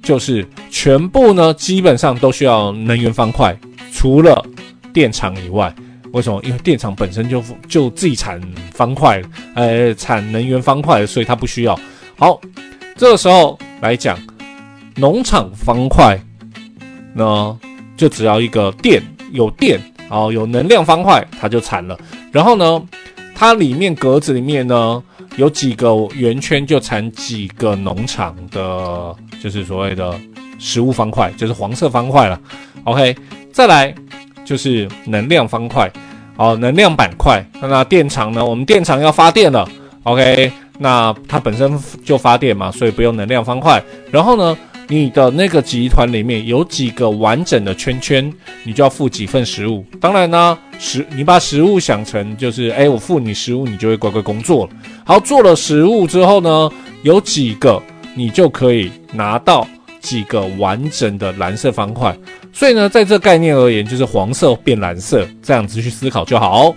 [0.00, 3.58] 就是全部呢，基本上都需要能源方块，
[3.92, 4.46] 除了
[4.92, 5.74] 电厂以外。
[6.12, 6.40] 为什么？
[6.44, 8.40] 因为电厂本身就就自己产
[8.72, 9.20] 方块，
[9.54, 11.78] 呃，产能源方块，所以它不需要。
[12.18, 12.40] 好，
[12.96, 14.18] 这个时候来讲，
[14.94, 16.18] 农场方块
[17.12, 17.58] 呢，
[17.94, 19.02] 就只要一个电，
[19.32, 21.98] 有电，然后有能量方块，它就产了。
[22.32, 22.82] 然后呢，
[23.34, 25.02] 它里面格子里面呢，
[25.36, 30.18] 有几个圆圈，就产几个农场的，就是所谓的
[30.58, 32.40] 食物方块，就是黄色方块了。
[32.84, 33.14] OK，
[33.52, 33.94] 再来
[34.42, 35.92] 就是能量方块，
[36.38, 37.44] 哦，能量板块。
[37.60, 39.68] 那电厂呢，我们电厂要发电了。
[40.04, 40.50] OK。
[40.78, 43.82] 那它本身就发电嘛，所以不用能量方块。
[44.10, 44.56] 然后呢，
[44.88, 49.84] 你的那个集团里面有几个完整的圈圈，你就要付几份食物。
[50.00, 54.70] 当然呢，食你把食物想成就是，哎，我付你食物，你就会乖乖工作了。
[55.04, 56.70] 好，做了食物之后呢，
[57.02, 57.82] 有几个
[58.14, 59.66] 你就可以拿到
[60.00, 62.16] 几个完整的蓝色方块。
[62.52, 66.74] 所以呢，在这概念而言，就是黄色变蓝色，这样子去思考就好。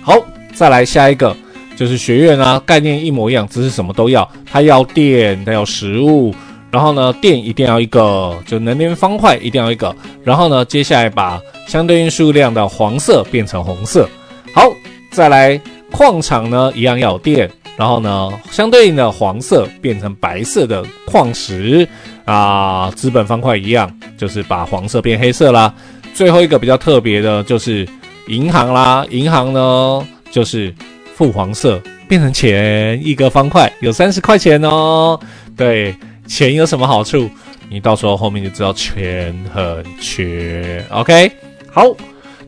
[0.00, 0.14] 好，
[0.54, 1.34] 再来下一个。
[1.76, 4.28] 就是学院啊，概念一模一样，只是什么都要。
[4.50, 6.32] 它要电，它要食物，
[6.70, 9.94] 然后呢，电一定要一个，就能源方块一定要一个。
[10.22, 14.08] 然后呢，接下来把相对应数量的黄色变成红色。
[14.54, 14.72] 好，
[15.10, 15.60] 再来
[15.90, 17.50] 矿场呢，一样要有电。
[17.76, 21.86] 然后呢，相对应的黄色变成白色的矿石
[22.24, 25.74] 啊，资本方块一样，就是把黄色变黑色啦。
[26.14, 27.84] 最后一个比较特别的就是
[28.28, 30.72] 银行啦，银行呢就是。
[31.14, 35.18] 富黄色变成钱，一个方块有三十块钱哦。
[35.56, 35.94] 对，
[36.26, 37.30] 钱有什么好处？
[37.70, 40.84] 你到时候后面就知道钱很缺。
[40.90, 41.30] OK，
[41.72, 41.84] 好，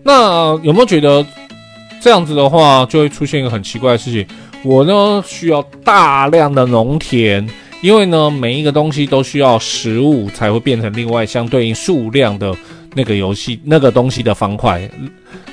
[0.02, 1.24] 那有没有觉得
[2.00, 4.26] 这样子的话就会出现一个很奇怪的事情？
[4.62, 7.48] 我呢需要大量的农田，
[7.82, 12.54] 因为呢每一个东西都需要食物才会变成另外相对应数量的。
[12.96, 14.90] 那个游戏那个东西的方块，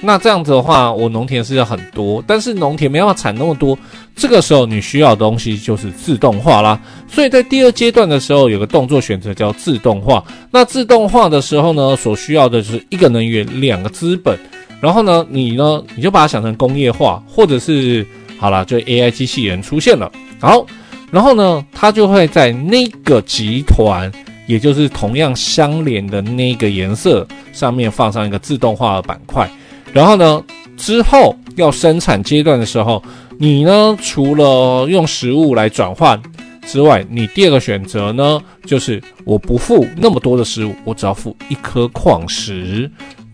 [0.02, 3.78] 那这样子的话，我农田是要很多，但是农田没办法产那么多。
[4.16, 6.80] 这个时候你需要的东西就是自动化啦。
[7.08, 10.24] 所以在第二阶段的时候，有个动作选择叫自动化。
[10.52, 14.40] 那自动化的时候呢，所需要的就是一个能源，两个资本。
[14.80, 18.06] 然后呢，你呢，你就把它想成工业化，或者是
[18.38, 20.12] 好了，就 AI 机器人出现了。
[20.40, 20.66] 好，
[21.12, 24.12] 然后呢，它就会在那个集团
[24.46, 29.50] 也就是同样相连的那个颜色上面放上一个自动化的板块，
[29.92, 30.44] 然后呢，
[30.78, 33.02] 之后要生产阶段的时候，
[33.38, 36.22] 你呢除了用食物来转换
[36.66, 42.90] 之外，你第二个选择呢就是我不付那么多的食物，我只要付一颗矿石。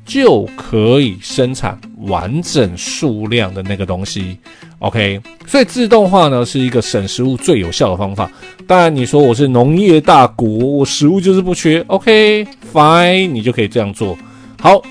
[0.10, 4.36] 就可以生产完整数量的那个东西
[4.80, 5.22] ，OK。
[5.46, 8.30] 所以自动化呢是一个省食物最有效的方法。
[8.66, 14.18] 当然，你说我是农业大国，我食物就是不缺，OK，Fine，你就可以这样做。
[14.60, 14.82] 好，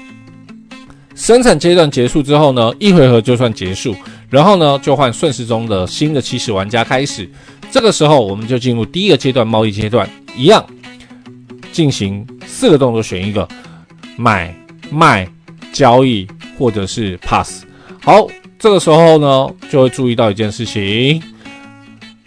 [1.17, 3.97] 生产阶段结束之后呢，一回合就算结束，
[4.31, 7.29] 然后呢就换顺时钟的新的起始玩家开始。
[7.73, 10.65] 这个时候我们就进入第一个阶段，贸易阶段，一样
[11.73, 13.49] 进行四个动作，选一个
[14.17, 14.55] 买。
[14.90, 15.29] 卖、
[15.72, 16.27] 交易
[16.59, 17.64] 或者是 pass，
[18.03, 18.27] 好，
[18.59, 21.22] 这个时候呢，就会注意到一件事情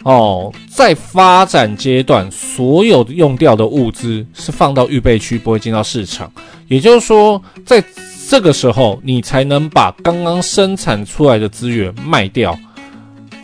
[0.04, 6.32] 哦，在发展阶段，所有用掉的物资是放到预备区，不会进到市场。
[6.68, 7.82] 也就是说，在
[8.28, 12.58] 这个时候，你才能把刚刚生产出来的资源卖掉，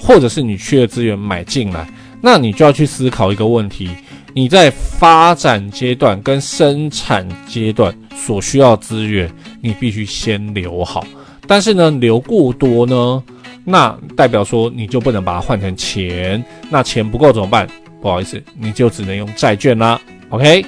[0.01, 1.87] 或者是你缺的资源买进来。
[2.21, 3.91] 那你就要去思考一个问题。
[4.35, 9.29] 你在发展阶段跟生产阶段所需要资源，
[9.61, 11.05] 你必须先留好。
[11.47, 13.23] 但是呢，留过多呢，
[13.65, 16.45] 那代表说你就不能把它换成钱。
[16.71, 17.67] 那钱不够怎么办？
[18.01, 20.01] 不好意思，你就只能用债券啦。
[20.29, 20.65] OK，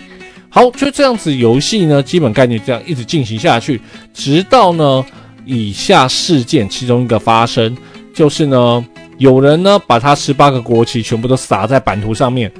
[0.48, 3.80] 好，就这样子，游戏呢，基本概念这样一直进行下去，
[4.12, 5.04] 直到呢
[5.44, 7.76] 以下事件其中一个发生，
[8.12, 8.84] 就是呢
[9.20, 12.50] 有人呢把他十八个国旗全部都撒在版图上面。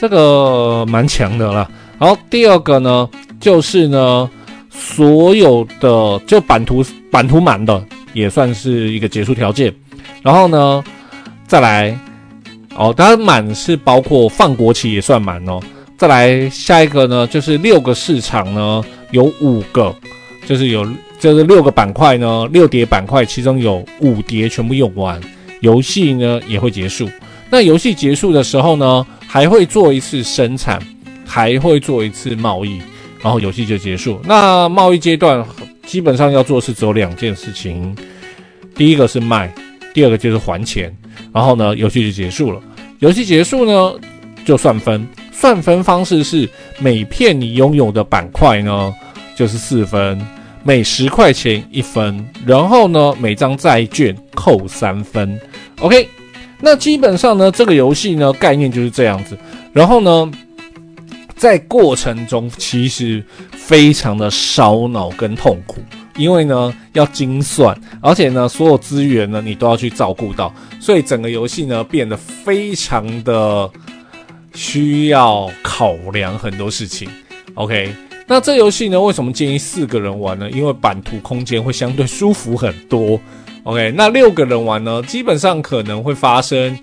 [0.00, 1.68] 这个蛮强的了。
[1.98, 3.08] 然后第二个呢，
[3.40, 4.28] 就是呢，
[4.68, 9.72] 所有的就版图版图满的也算是一个结束条件。
[10.22, 10.82] 然后呢，
[11.46, 11.96] 再来
[12.76, 15.60] 哦，当然满是包括放国旗也算满哦。
[15.96, 19.94] 再来下一个呢，就是六个市场呢，有五个，
[20.46, 20.86] 就是有
[21.18, 25.20] 就是六个板块呢，六叠板块，其中有五叠全部用完，
[25.60, 27.08] 游戏呢也会结束。
[27.50, 30.80] 那游戏结束的时候呢，还会做一次生产，
[31.26, 32.78] 还会做一次贸易，
[33.22, 34.20] 然后游戏就结束。
[34.24, 35.44] 那贸易阶段
[35.86, 37.96] 基本上要做的是只有两件事情，
[38.74, 39.52] 第一个是卖，
[39.94, 40.94] 第二个就是还钱。
[41.32, 42.60] 然后呢，游戏就结束了。
[43.00, 43.94] 游戏结束呢，
[44.44, 48.92] 就算分，算分方式是每片你拥有的板块呢
[49.36, 50.20] 就是四分，
[50.68, 55.40] 每十块钱一分，然后呢每张债券扣三分。
[55.80, 56.06] OK。
[56.60, 59.38] 那基本上呢，这个游戏呢概念就是这样子。
[59.72, 60.30] 然后呢，
[61.36, 65.80] 在过程中其实非常的烧脑跟痛苦，
[66.18, 73.70] 因为呢要精算，而且呢所有资源呢你都要去照顾到，所以整个游戏呢变得非常的
[74.52, 77.08] 需要考量很多事情。
[77.54, 77.90] OK，
[78.28, 80.48] 那这游戏呢为什么建议四个人玩呢？
[80.50, 83.18] 因为版图空间会相对舒服很多。
[83.64, 86.78] OK，那六个人玩呢，基本上可能会发生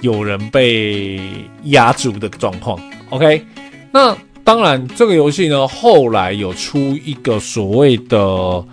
[0.00, 1.20] 有人被
[1.64, 2.80] 压住的状况。
[3.10, 3.44] OK，
[3.92, 8.64] 那当然这个游戏呢，后来有出一个所谓的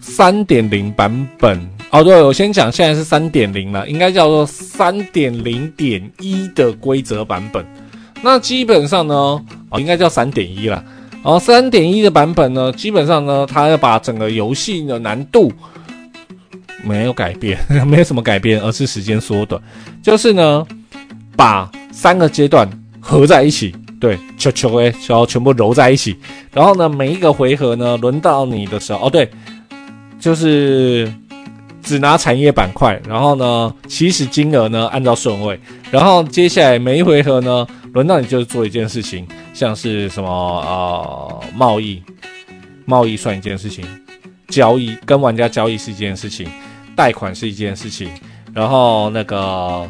[0.00, 1.58] 三点零版本。
[1.90, 7.64] 哦，对，我先讲，现在是三点零了，应该叫做三点零点一的规则版本。
[8.22, 9.14] 那基本上呢，
[9.70, 10.84] 哦，应该叫三点一了。
[11.26, 15.52] 然后，三点一的版本呢，基本上呢，它要把整个游戏的难度。
[16.84, 19.60] 没有改变， 没有什么改变，而是时间缩短。
[20.00, 20.64] 就是呢，
[21.34, 26.16] 把三个阶段合在一起，对，球球诶，然后全部揉在一起。
[26.52, 29.28] 然后呢，每一个回合呢，轮到你的时候，哦，对，
[30.20, 31.12] 就是
[31.82, 33.02] 只拿产业板块。
[33.08, 35.58] 然后呢，起始金额呢按照顺位。
[35.90, 42.02] 然后接下来每一回合呢，轮到你就是做一件事情，像是什么呃贸易，
[42.84, 43.82] 贸易算一件事情，
[44.48, 46.46] 交易跟玩家交易是一件事情。
[46.94, 48.10] 贷款是一件事情，
[48.54, 49.86] 然后那个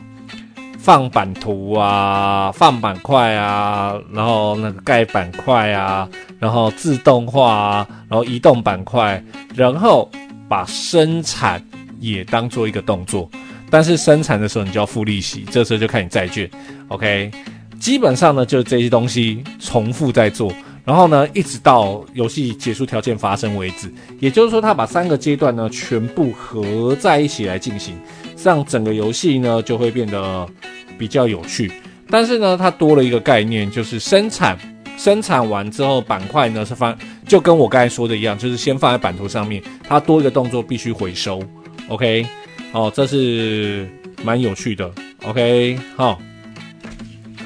[0.76, 6.08] 放版图啊，放板块啊，然后那个盖板块啊，
[6.40, 9.22] 然后自动化啊，然后移动板块，
[9.54, 10.10] 然后
[10.48, 11.64] 把生产
[12.00, 13.30] 也当做一个动作，
[13.70, 16.50] 但是生产的时候你就要付利息，这时候就看你债券
[16.88, 17.30] ，OK，
[17.78, 20.52] 基本上呢就是这些东西重复在做。
[20.84, 27.98] 然后呢，一直到游戏结束条件发生为止，也就是说，他把三个阶段呢全部合在一起来进行，
[28.36, 30.48] 这样整个游戏呢就会变得
[30.96, 31.72] 比较有趣。
[32.08, 34.56] 但是呢，它多了一个概念，就是生产，
[34.96, 36.96] 生产完之后板块呢是放，
[37.26, 41.42] 就跟我刚才说的一样，就是先放在版图上面，它多一个动作必须回收。
[41.88, 42.24] OK，
[42.70, 43.88] 哦，这是
[44.22, 44.88] 蛮有趣的。
[45.24, 46.20] OK，好，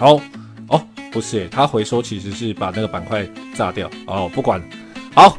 [0.00, 0.20] 好。
[0.68, 0.82] 哦
[1.12, 4.62] 不是、它回收其实是把那个板块炸掉哦，不管。
[5.12, 5.36] 好，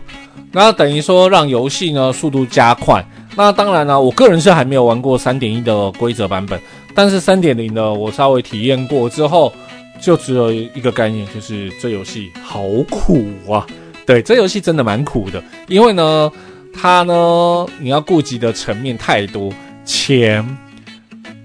[0.52, 3.02] 那等于说让游戏呢速度加快。
[3.38, 6.60] 那当然呢，我个人是还没有玩过三点一的规则版本，
[6.94, 9.54] 但是三点零的我稍微体验过之后，
[10.02, 13.66] 就只有一个概念，就是这游戏好苦啊！
[14.06, 16.30] 对，这游戏真的蛮苦的，因为呢，
[16.74, 19.50] 它呢你要顾及的层面太多，
[19.86, 20.46] 钱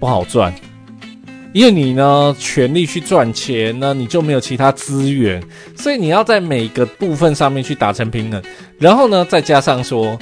[0.01, 0.53] 不好赚。
[1.53, 5.41] 因为你呢，全力去赚钱呢，你就没有其他资源，
[5.75, 8.41] 所以你要在每个部分上面去达成平衡。
[8.77, 10.17] 然后呢，再加上说，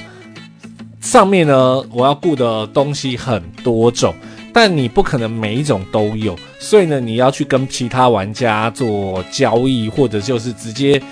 [1.00, 4.14] 上面呢，我要顾的东西很多种，
[4.52, 11.02] 但你不可能每一种都有，所以呢，你要去跟其他玩家做交易，或者就是直接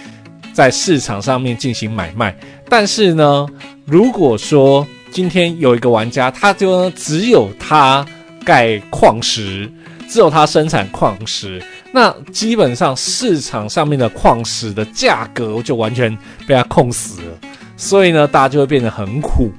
[0.55, 2.35] 在市场上面进行买卖。
[2.69, 3.47] 但是呢，
[3.85, 8.07] 如果说今天有一个玩家，他就只有他
[8.43, 9.71] 盖矿石。
[10.15, 11.61] 只有它生产矿石，
[11.91, 17.33] 那基本上市场上面的矿石的价格就完全被它控死了，
[17.77, 19.51] 所以呢，大家就会变得很苦。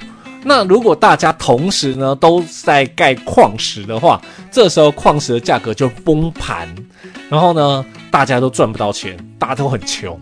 [0.46, 6.74] 那如果大家同时呢都在盖矿石的话，这时候矿石的价格就崩盘，
[7.30, 10.18] 然后呢，大家都赚不到钱，大家都很穷，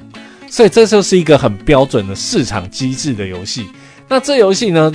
[0.49, 3.67] 所以这就是一个很标准的市场机制的游戏。
[4.07, 4.91] 那这游戏呢，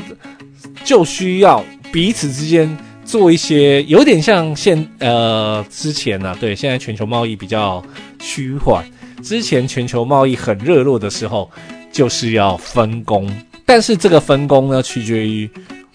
[0.85, 2.77] 就需要彼此之间。
[3.09, 7.83] 做一些有点像现呃之前呢、啊，对，现在全球贸易比较
[8.19, 8.85] 趋缓。
[9.23, 11.51] 之前全球贸易很热络的时候，
[11.91, 13.27] 就是要分工，
[13.65, 15.49] 但是这个分工呢，取决于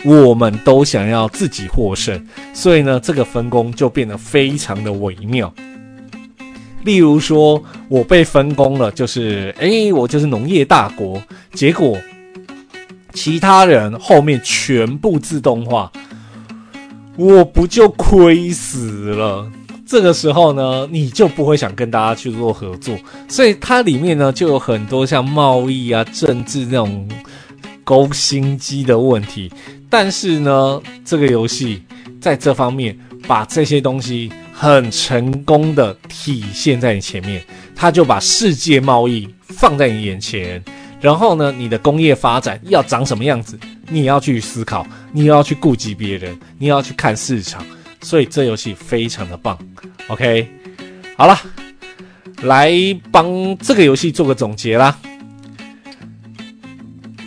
[0.04, 5.54] 我们都想要自己获胜，所以呢，这个分工就变得非常的微妙。
[6.84, 11.22] 例如说，我被分工了，就是诶，我就是农业大国，
[11.54, 11.96] 结果
[13.14, 15.92] 其他人后面全部自动化。
[17.16, 19.50] 我不就亏死了？
[19.86, 22.98] 这个时候呢，你就不会想跟大家去做合作，
[23.28, 27.08] 所以它里面呢就有很多像贸易啊、政治那种
[27.84, 29.52] 勾心机的问题。
[29.90, 31.84] 但是呢，这个游戏
[32.20, 32.98] 在这方面
[33.28, 37.44] 把这些东西很成功的体现在你前面，
[37.76, 40.64] 它就把世界贸易放在你眼前。
[41.04, 47.62] 然后呢，你的工业发展要长什么样子，你要去思考，你要去顾及别人，你要去看市场，
[48.02, 49.60] 所以这游戏非常的棒。
[50.08, 50.48] OK，
[51.18, 51.38] 好了，
[52.44, 52.72] 来
[53.12, 53.28] 帮
[53.58, 54.98] 这个游戏做个总结啦。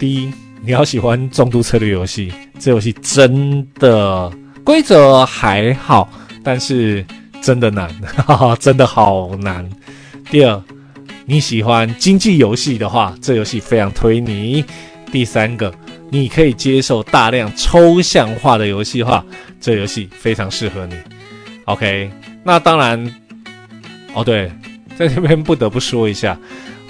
[0.00, 4.32] 第一，你要喜欢重度策略游戏，这游戏真的
[4.64, 6.08] 规则还好，
[6.42, 7.04] 但是
[7.42, 7.90] 真的难，
[8.26, 9.68] 哈哈，真的好难。
[10.30, 10.62] 第二。
[11.28, 14.64] 你喜欢经济游戏的话，这游戏非常推你。
[15.10, 15.74] 第三个，
[16.08, 19.24] 你可以接受大量抽象化的游戏的话，
[19.60, 20.94] 这游戏非常适合你。
[21.64, 22.08] OK，
[22.44, 23.12] 那当然，
[24.14, 24.50] 哦对，
[24.96, 26.38] 在这边不得不说一下，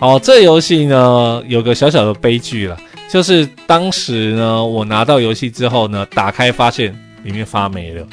[0.01, 2.77] 哦，这游戏呢有个小小的悲剧了，
[3.11, 8.07] 就是当时呢我拿到游戏之后呢，打开发现里面发霉了。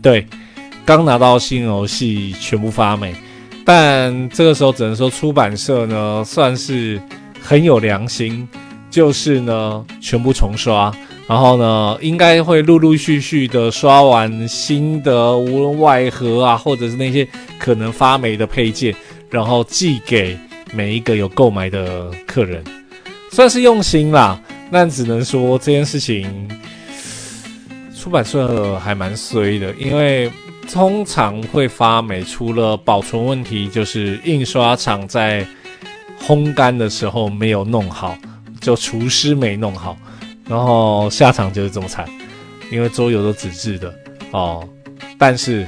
[0.00, 0.26] 对，
[0.86, 3.14] 刚拿到新游戏全部发霉。
[3.68, 7.02] 但这个时候只能说出版社呢算是
[7.42, 8.48] 很有良心，
[8.88, 10.94] 就是呢全部重刷，
[11.26, 17.26] 然后呢应该会陆陆续续的刷完新的无论外盒啊，或者是那些
[17.58, 18.94] 可能发霉的配件，
[19.30, 20.38] 然后寄给
[20.72, 22.62] 每一个有购买的客人，
[23.32, 24.40] 算是用心啦。
[24.70, 26.48] 但只能说这件事情
[27.96, 30.30] 出版社还蛮衰的，因为。
[30.72, 35.46] 通常会发霉，除了保存问题，就是印刷厂在
[36.20, 38.16] 烘干的时候没有弄好，
[38.60, 39.96] 就厨师没弄好，
[40.48, 42.06] 然后下场就是这么惨。
[42.70, 43.94] 因为桌游都纸质的
[44.32, 44.68] 哦，
[45.16, 45.66] 但是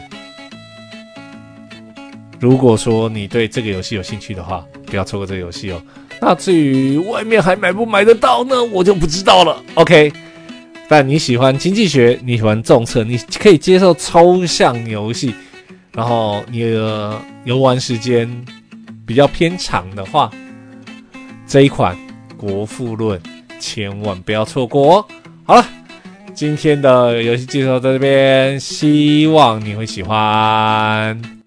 [2.40, 5.80] 如果说你对这个游戏有兴趣的话，不要错过这个游戏哦。
[6.20, 8.62] 那至于外面还买不买得到呢？
[8.64, 9.62] 我就不知道了。
[9.74, 10.12] OK。
[10.89, 15.34] 但你喜欢经济学，你喜欢政策，你可以接受抽象游戏，
[15.93, 18.26] 然后你的游玩时间
[19.07, 20.30] 比较偏长的话，
[21.47, 21.95] 这一款
[22.36, 23.20] 《国富论》
[23.61, 25.05] 千万不要错过哦。
[25.45, 25.64] 好了，
[26.34, 31.38] 今天的游戏介绍在这边，希望你会喜欢。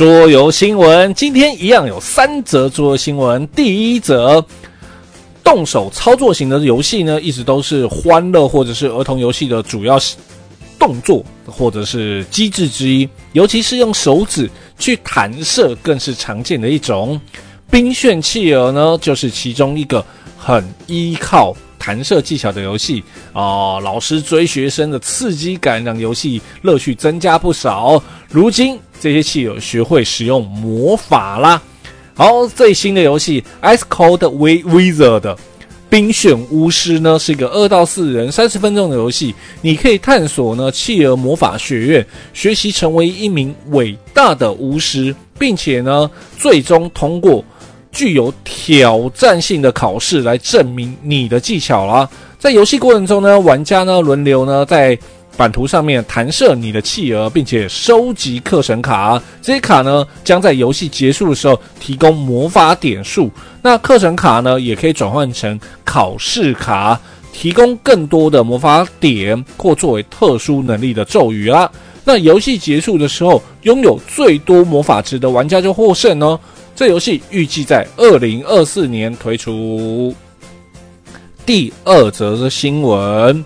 [0.00, 3.46] 桌游新闻，今天一样有三则桌游新闻。
[3.48, 4.42] 第一则，
[5.44, 10.00] 动手操作型的游戏呢，一直都是欢乐或者是儿童游戏的主要
[10.78, 14.48] 动作或者是机制之一，尤其是用手指
[14.78, 17.20] 去弹射，更是常见的一种。
[17.70, 20.02] 冰炫企鹅呢，就是其中一个
[20.38, 23.78] 很依靠弹射技巧的游戏啊。
[23.80, 28.02] 老师追学生的刺激感，让游戏乐趣增加不少。
[28.30, 31.60] 如今这些企鹅学会使用魔法啦。
[32.14, 33.42] 好，最新的游戏
[33.76, 35.20] 《Ice Cold Wizard》
[35.88, 39.34] 冰炫巫师呢，是一个二到四人三十分钟的游戏。
[39.62, 47.42] 你可以探索呢企鹅魔法学院，学习成为一名伟大的巫师，并且呢最终通过
[47.90, 52.08] 具有挑战性的考试来证明你的技巧啦。
[52.38, 54.96] 在游戏过程中呢，玩家呢轮流呢在
[55.40, 59.18] 版图上面弹射你的企鹅，并且收集课程卡。
[59.40, 63.30] 这些卡呢，将在游戏结束的时候提供魔法点数。
[63.62, 67.00] 那课程卡呢，也可以转换成考试卡，
[67.32, 71.72] 提供更多的魔法点或作为特殊能力的咒语啦。
[72.04, 76.38] 那游戏结束的时候，拥有最多魔法值的玩家就获胜哦。
[76.76, 80.14] 这游戏预计在二零二四年推出。
[81.46, 83.42] 第二则的新闻。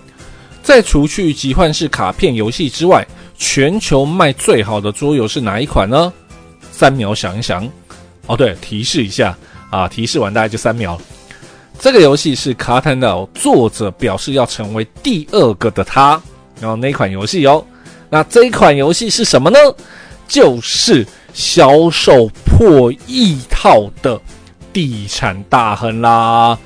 [0.65, 3.05] 在除去集换式卡片游戏之外，
[3.37, 6.11] 全球卖最好的桌游是哪一款呢？
[6.71, 7.69] 三秒想一想。
[8.25, 9.37] 哦，对，提示一下
[9.69, 10.99] 啊，提示完大概就三秒。
[11.77, 16.19] 这个游戏是卡坦岛作者表示要成为第二个的他，
[16.59, 17.63] 然后那款游戏哦。
[18.09, 19.59] 那这一款游戏是什么呢？
[20.27, 24.19] 就是销售破亿套的
[24.73, 26.57] 地产大亨啦。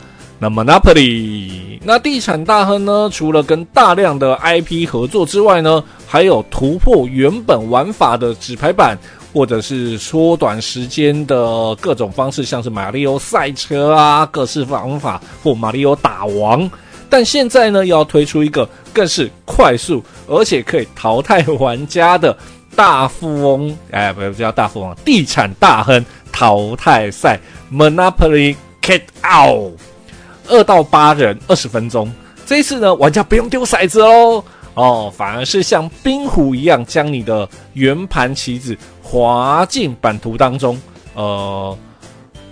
[0.42, 3.10] 那 Monopoly，那地产大亨呢？
[3.12, 8.98] 除了跟大量的 IP 合作之外呢，还有突破原本玩法的纸牌版，
[9.34, 16.70] 或者是缩短时间的各种方式，像是马里奥赛车啊，各式方法或马里奥打王。
[17.10, 22.38] 但现在呢，要推出一个更是快速而且可以淘汰玩家的
[22.78, 27.38] 大富翁，哎，不叫大富翁，地产大亨淘汰赛
[27.70, 29.74] Monopoly Cat Out。
[30.50, 32.12] 二到八人，二十分钟。
[32.45, 34.43] 这一次呢，玩家不用丢骰子哦，
[34.74, 40.80] 哦，反而是像冰壶一样，将你的圆盘棋子滑进版图当中。
[41.14, 41.78] 呃，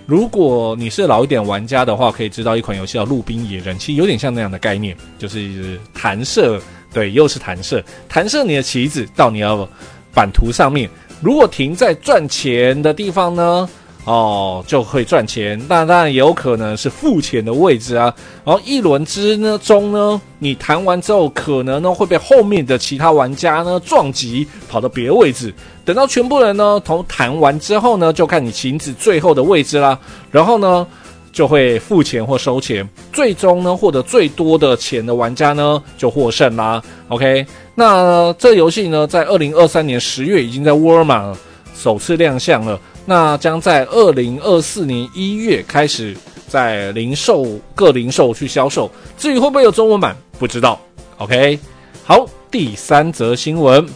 [0.06, 6.60] 如果你是老一点玩家的话，可以知道一款游戏叫《路冰野人》，其实有点像那样的概念，就是弹射，
[6.92, 9.68] 对，又是弹射，弹射你的棋子到你要
[10.14, 10.88] 版图上面。
[11.20, 13.68] 如果停在赚钱的地方呢？
[14.08, 18.04] 哦，就会赚钱，但当然也有可能是付钱的位置啊。
[18.42, 25.52] 然后一轮之呢中呢，你弹完之后，可能呢会被后面的其他玩家呢撞击，跑到别的位置。
[25.84, 29.98] 等到全部人呢都弹完之后呢，就看你棋子最后的位置啦。
[30.30, 30.86] 然后呢
[31.30, 36.82] 就会付钱或收钱，最终呢获得最多的钱的玩家呢就获胜啦。
[37.08, 37.44] OK，
[37.74, 41.36] 那这游戏呢在二零二三年十月已经在沃尔玛
[41.78, 42.78] 首次亮相了。
[43.06, 46.14] 那将在二零二四年一月开始
[46.48, 50.78] 在零售各零售去销售，至于会不会有中文版，不知道。
[51.18, 51.58] OK，
[52.04, 53.86] 好，第三则新闻。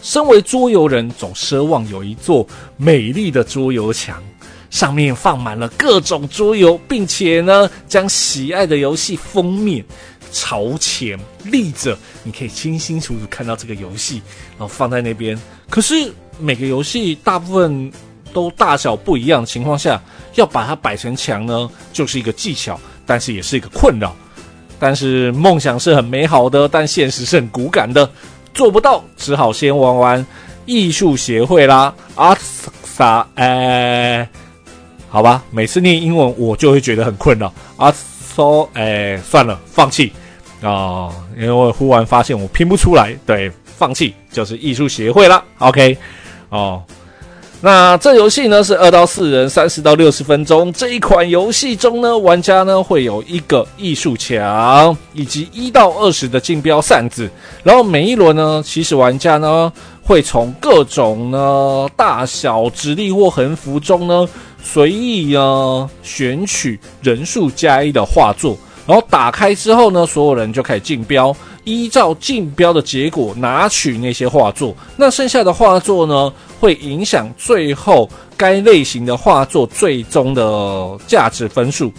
[0.00, 2.46] 身为桌游人，总奢望有一座
[2.76, 4.22] 美丽的桌游墙，
[4.70, 9.84] 上面放满了各种桌游，并且呢，将喜爱的游戏封面
[10.32, 14.22] 朝前立着，你可以清清楚楚看到这个游戏，
[14.58, 15.38] 然后放在那边。
[15.68, 16.10] 可是。
[16.38, 17.92] 每个游戏大部分
[18.32, 20.00] 都大小不一样的情况下，
[20.34, 24.14] 要把它摆成墙呢，就是一个技巧，但是也是一个困扰。
[24.78, 28.10] 但是梦想是很美好的，但现实是很骨感的，
[28.52, 30.26] 做不到，只好先玩玩
[30.66, 31.94] 艺术协会啦。
[32.16, 32.36] 阿
[32.82, 34.28] 萨，哎，
[35.08, 37.54] 好吧，每次念英文我就会觉得很困扰。
[37.76, 40.12] 阿索，哎，算了，放弃
[40.60, 45.42] 啊，哦，因为我忽然发现我拼不出来，对，放弃就是艺术协会啦。
[45.58, 45.96] OK。
[46.54, 46.80] 哦，
[47.60, 50.72] 那这游戏呢是二到四人，三十到六十分钟。
[50.72, 57.28] 这一款游戏中呢，玩家呢会有一个艺术墙，以及一到二十的竞标扇子。
[57.64, 59.72] 然后每一轮呢，其实玩家呢
[60.04, 64.28] 会从各种呢大小、直立或横幅中呢
[64.62, 68.56] 随意呢选取人数加一的画作。
[68.86, 71.34] 然后打开之后呢，所有人就开始竞标。
[71.64, 81.92] 依照竞标的结果拿取那些画作，那剩下的画作呢，会影响最后该类型的画作最终的价值分数。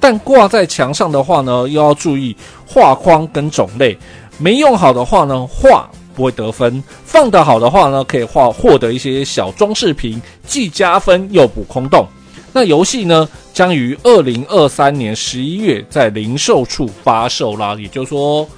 [0.00, 3.98] 但挂在墙上的话呢，又要注意画框跟种类，
[4.38, 12.06] 没用好的话呢，画不会得分；放得好的话呢，可以画获得一些小装饰品，既加分又补空洞。
[12.52, 18.48] 那游戏呢，将于二零二三年十一月在零售处发售啦，也就是说。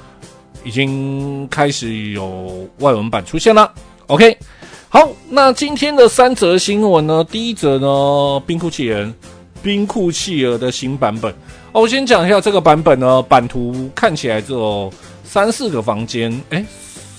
[0.65, 3.73] 已经开始有外文版出现了。
[4.07, 4.37] OK，
[4.89, 9.13] 好，那今天的三则新闻呢，第一则呢，冰库企鹅，
[9.63, 11.33] 冰库企鹅的新版本。
[11.73, 14.93] 哦，我先讲一下这个版本呢，版图看起来只有
[15.23, 16.65] 三四个房间，诶，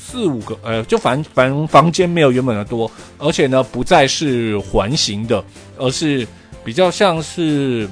[0.06, 5.42] 四五个，呃，就反反正房间没有原本的多，而且呢，不再是环形的，
[5.78, 6.28] 而是
[6.66, 7.88] 比较像是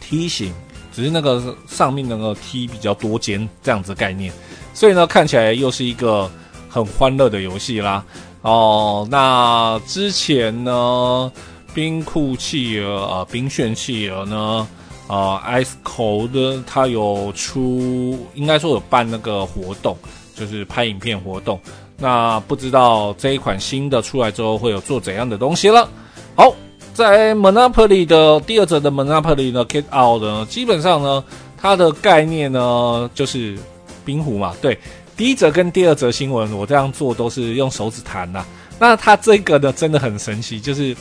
[0.00, 0.52] 梯形。
[0.92, 4.32] 只是那个上面那个梯比较多间这样子概念，
[4.74, 6.30] 所以呢，看起来又是一个
[6.68, 8.04] 很欢乐的游戏啦。
[8.42, 11.32] 哦，那之前呢，
[11.72, 14.68] 冰库企鹅啊，冰炫企鹅呢，
[15.06, 19.96] 啊，Ice Cold 它有出，应该说有办那个活动，
[20.34, 21.58] 就是拍影片活动。
[21.96, 25.88] 那不知道这一款新的出来之后会有做怎样的东西了。
[26.34, 26.54] 好。
[26.94, 31.24] 在 Monopoly 的第二则的 Monopoly 呢，Get Out 呢，基本上呢，
[31.56, 33.56] 它的概念呢就是
[34.04, 34.54] 冰壶嘛。
[34.60, 34.78] 对，
[35.16, 38.44] 第一则跟第二则新闻，我这样做都是用手指弹呐。
[38.78, 40.94] 那它这个呢，真的很神奇，就是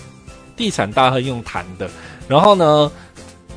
[0.56, 1.90] 地产大亨用弹的，
[2.28, 2.90] 然后呢，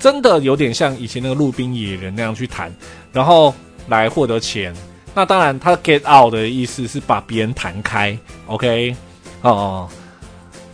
[0.00, 2.74] 真的有点像以前那个路边野人那样去弹，
[3.12, 3.54] 然后
[3.86, 4.74] 来获得钱。
[5.14, 8.96] 那当然，它 Get Out 的意思是把别人弹开，OK？
[9.42, 9.88] 哦哦。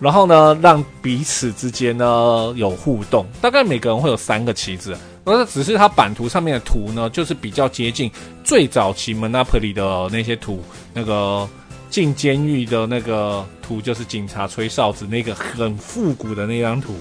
[0.00, 3.26] 然后呢，让彼此之间呢有互动。
[3.40, 8.10] 大概每个人会有三个棋子，而只是它版图上面的图呢，就是比较接近
[8.42, 10.62] 最早期 Monopoly 的那些图。
[10.94, 11.48] 那个
[11.90, 16.94] 进监狱的那个图，就是警察吹哨子那个很复古的那张图。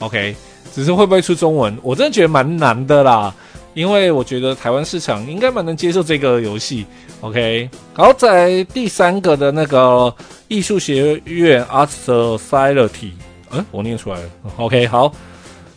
[0.00, 0.36] OK，
[0.74, 3.34] 只是会不会出中文，我真的觉得蛮难的啦。
[3.74, 6.84] 因为我觉得台湾市场应该蛮能接受这个游戏。
[7.22, 10.14] OK，好，在第三个的那个。
[10.48, 13.12] 艺术学院 Art Society，
[13.52, 14.28] 嗯，我念出来了。
[14.58, 15.10] OK，好，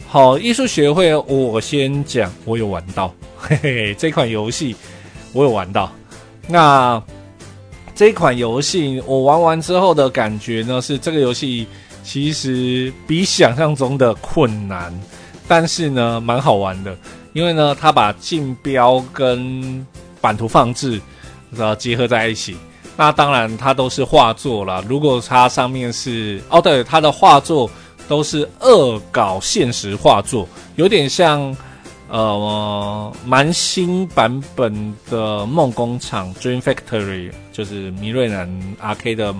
[0.06, 4.76] 好，艺术学会，我先讲，我有玩到， 嘿嘿，这款游戏
[5.32, 5.89] 我有玩到。
[6.50, 7.02] 那
[7.96, 11.66] 这款游戏我玩完之后的感觉呢，是这个游戏
[12.04, 14.93] 其实比想象中的困难，
[15.48, 16.93] 但是呢，蛮好玩的，
[17.32, 19.88] 因为呢，它把竞标跟
[20.20, 21.00] 版图放置
[21.58, 22.56] 然后结合在一起。
[22.97, 24.84] 那当然，它都是画作啦。
[24.88, 27.70] 如果它上面是哦，对，它的画作
[28.08, 30.47] 都是恶搞现实画作，
[30.78, 31.53] 有点像
[32.08, 38.47] 呃，蛮新版本的梦工厂 Dream Factory，就是米瑞南
[38.82, 39.36] RK 的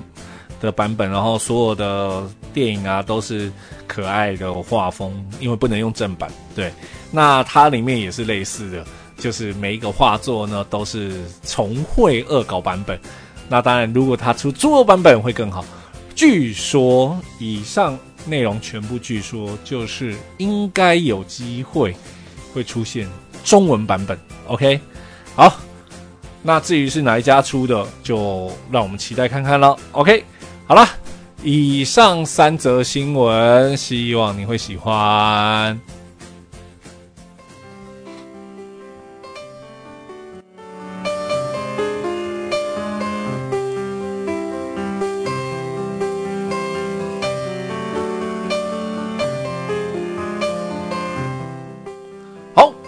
[0.60, 1.10] 的版本。
[1.10, 3.50] 然后所有的电影啊都是
[3.88, 6.30] 可爱的画风，因为不能用正版。
[6.54, 6.74] 对，
[7.12, 8.84] 那它里面也是类似的，
[9.18, 13.00] 就是每一个画作呢都是重绘恶搞版本。
[13.48, 15.64] 那当然，如果他出中文版本会更好。
[16.16, 21.94] 据说以上内容全部据说就是应该有机会
[22.54, 23.06] 会出现
[23.44, 24.18] 中文版本。
[24.48, 24.80] OK，
[25.36, 25.60] 好，
[26.42, 29.78] 那至于是哪一家出的，就让我们期待看看了。
[29.92, 30.24] OK，
[30.66, 30.88] 好了，
[31.44, 35.78] 以上三则新闻，希望你会喜欢。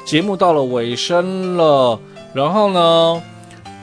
[0.07, 1.99] 节目到了尾声了，
[2.33, 3.21] 然后呢，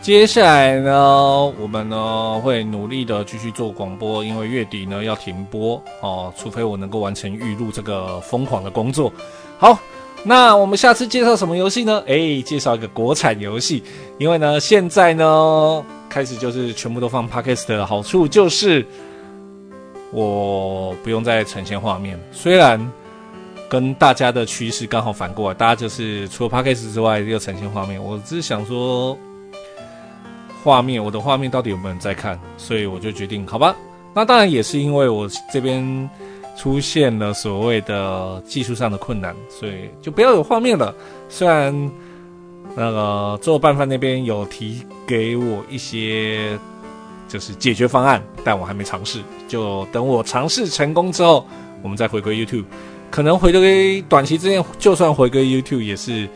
[0.01, 9.13] 接下来呢，我们呢会努力的继续做广播，因为月底呢要停播哦，除非我能够完成预录这个疯狂的工作。
[9.59, 9.79] 好，
[10.23, 12.03] 那我们下次介绍什么游戏呢？
[12.07, 13.85] 诶，介绍一个国产游戏，
[14.17, 18.83] 因为呢现在呢开始就是全部都放 Podcast 的好处就是
[20.11, 22.81] 我不用再呈现画面，虽然。
[23.75, 28.01] 跟大家的趋势刚好反过来，大家就是除了 Podcast 之外又呈现画面。
[28.01, 29.19] 我只是想说，
[30.63, 32.39] 画面我的画面到底有没有人在看？
[32.57, 33.75] 所以我就决定，好吧。
[34.15, 36.09] 那当然也是因为我这边
[36.57, 40.95] 出现了所谓的技术上的困难，所以就不要有画面了。
[41.29, 41.75] 虽然
[42.77, 46.57] 那个做拌饭那边有提给我一些
[47.27, 49.21] 就是解决方案，但我还没尝试。
[49.49, 51.45] 就等我尝试成功之后，
[51.83, 52.67] 我们再回归 YouTube。
[53.15, 56.29] 可能回归短期之内，就算回归 YouTube 也是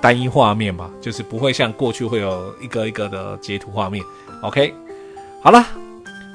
[0.00, 4.02] 单一画面吧，就是不会像过去会有一个一个的截图画面。
[4.40, 4.72] OK，
[5.42, 5.66] 好了，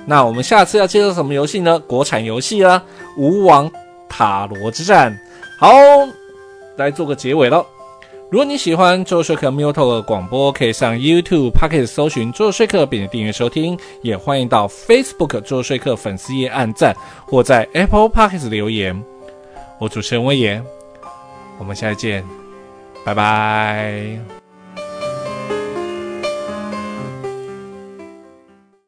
[0.05, 1.79] 那我们下次要介绍什么游戏呢？
[1.87, 2.79] 国产游戏啦，
[3.19, 3.67] 《无王
[4.07, 5.11] 塔罗之战》。
[5.59, 5.73] 好，
[6.75, 7.65] 来做个结尾喽。
[8.29, 13.75] 如果你喜欢桌游说客 MeepleTalk 广播，可以上 YouTube、Podcast 搜寻桌游说客，并且订阅收听。
[14.03, 19.03] 也欢迎到 Facebook 桌游说客粉丝页按赞，或在 Apple Podcast 留言。
[19.79, 20.61] 我主持人威爷，
[21.57, 22.23] 我们下次见，
[23.05, 24.38] 拜拜。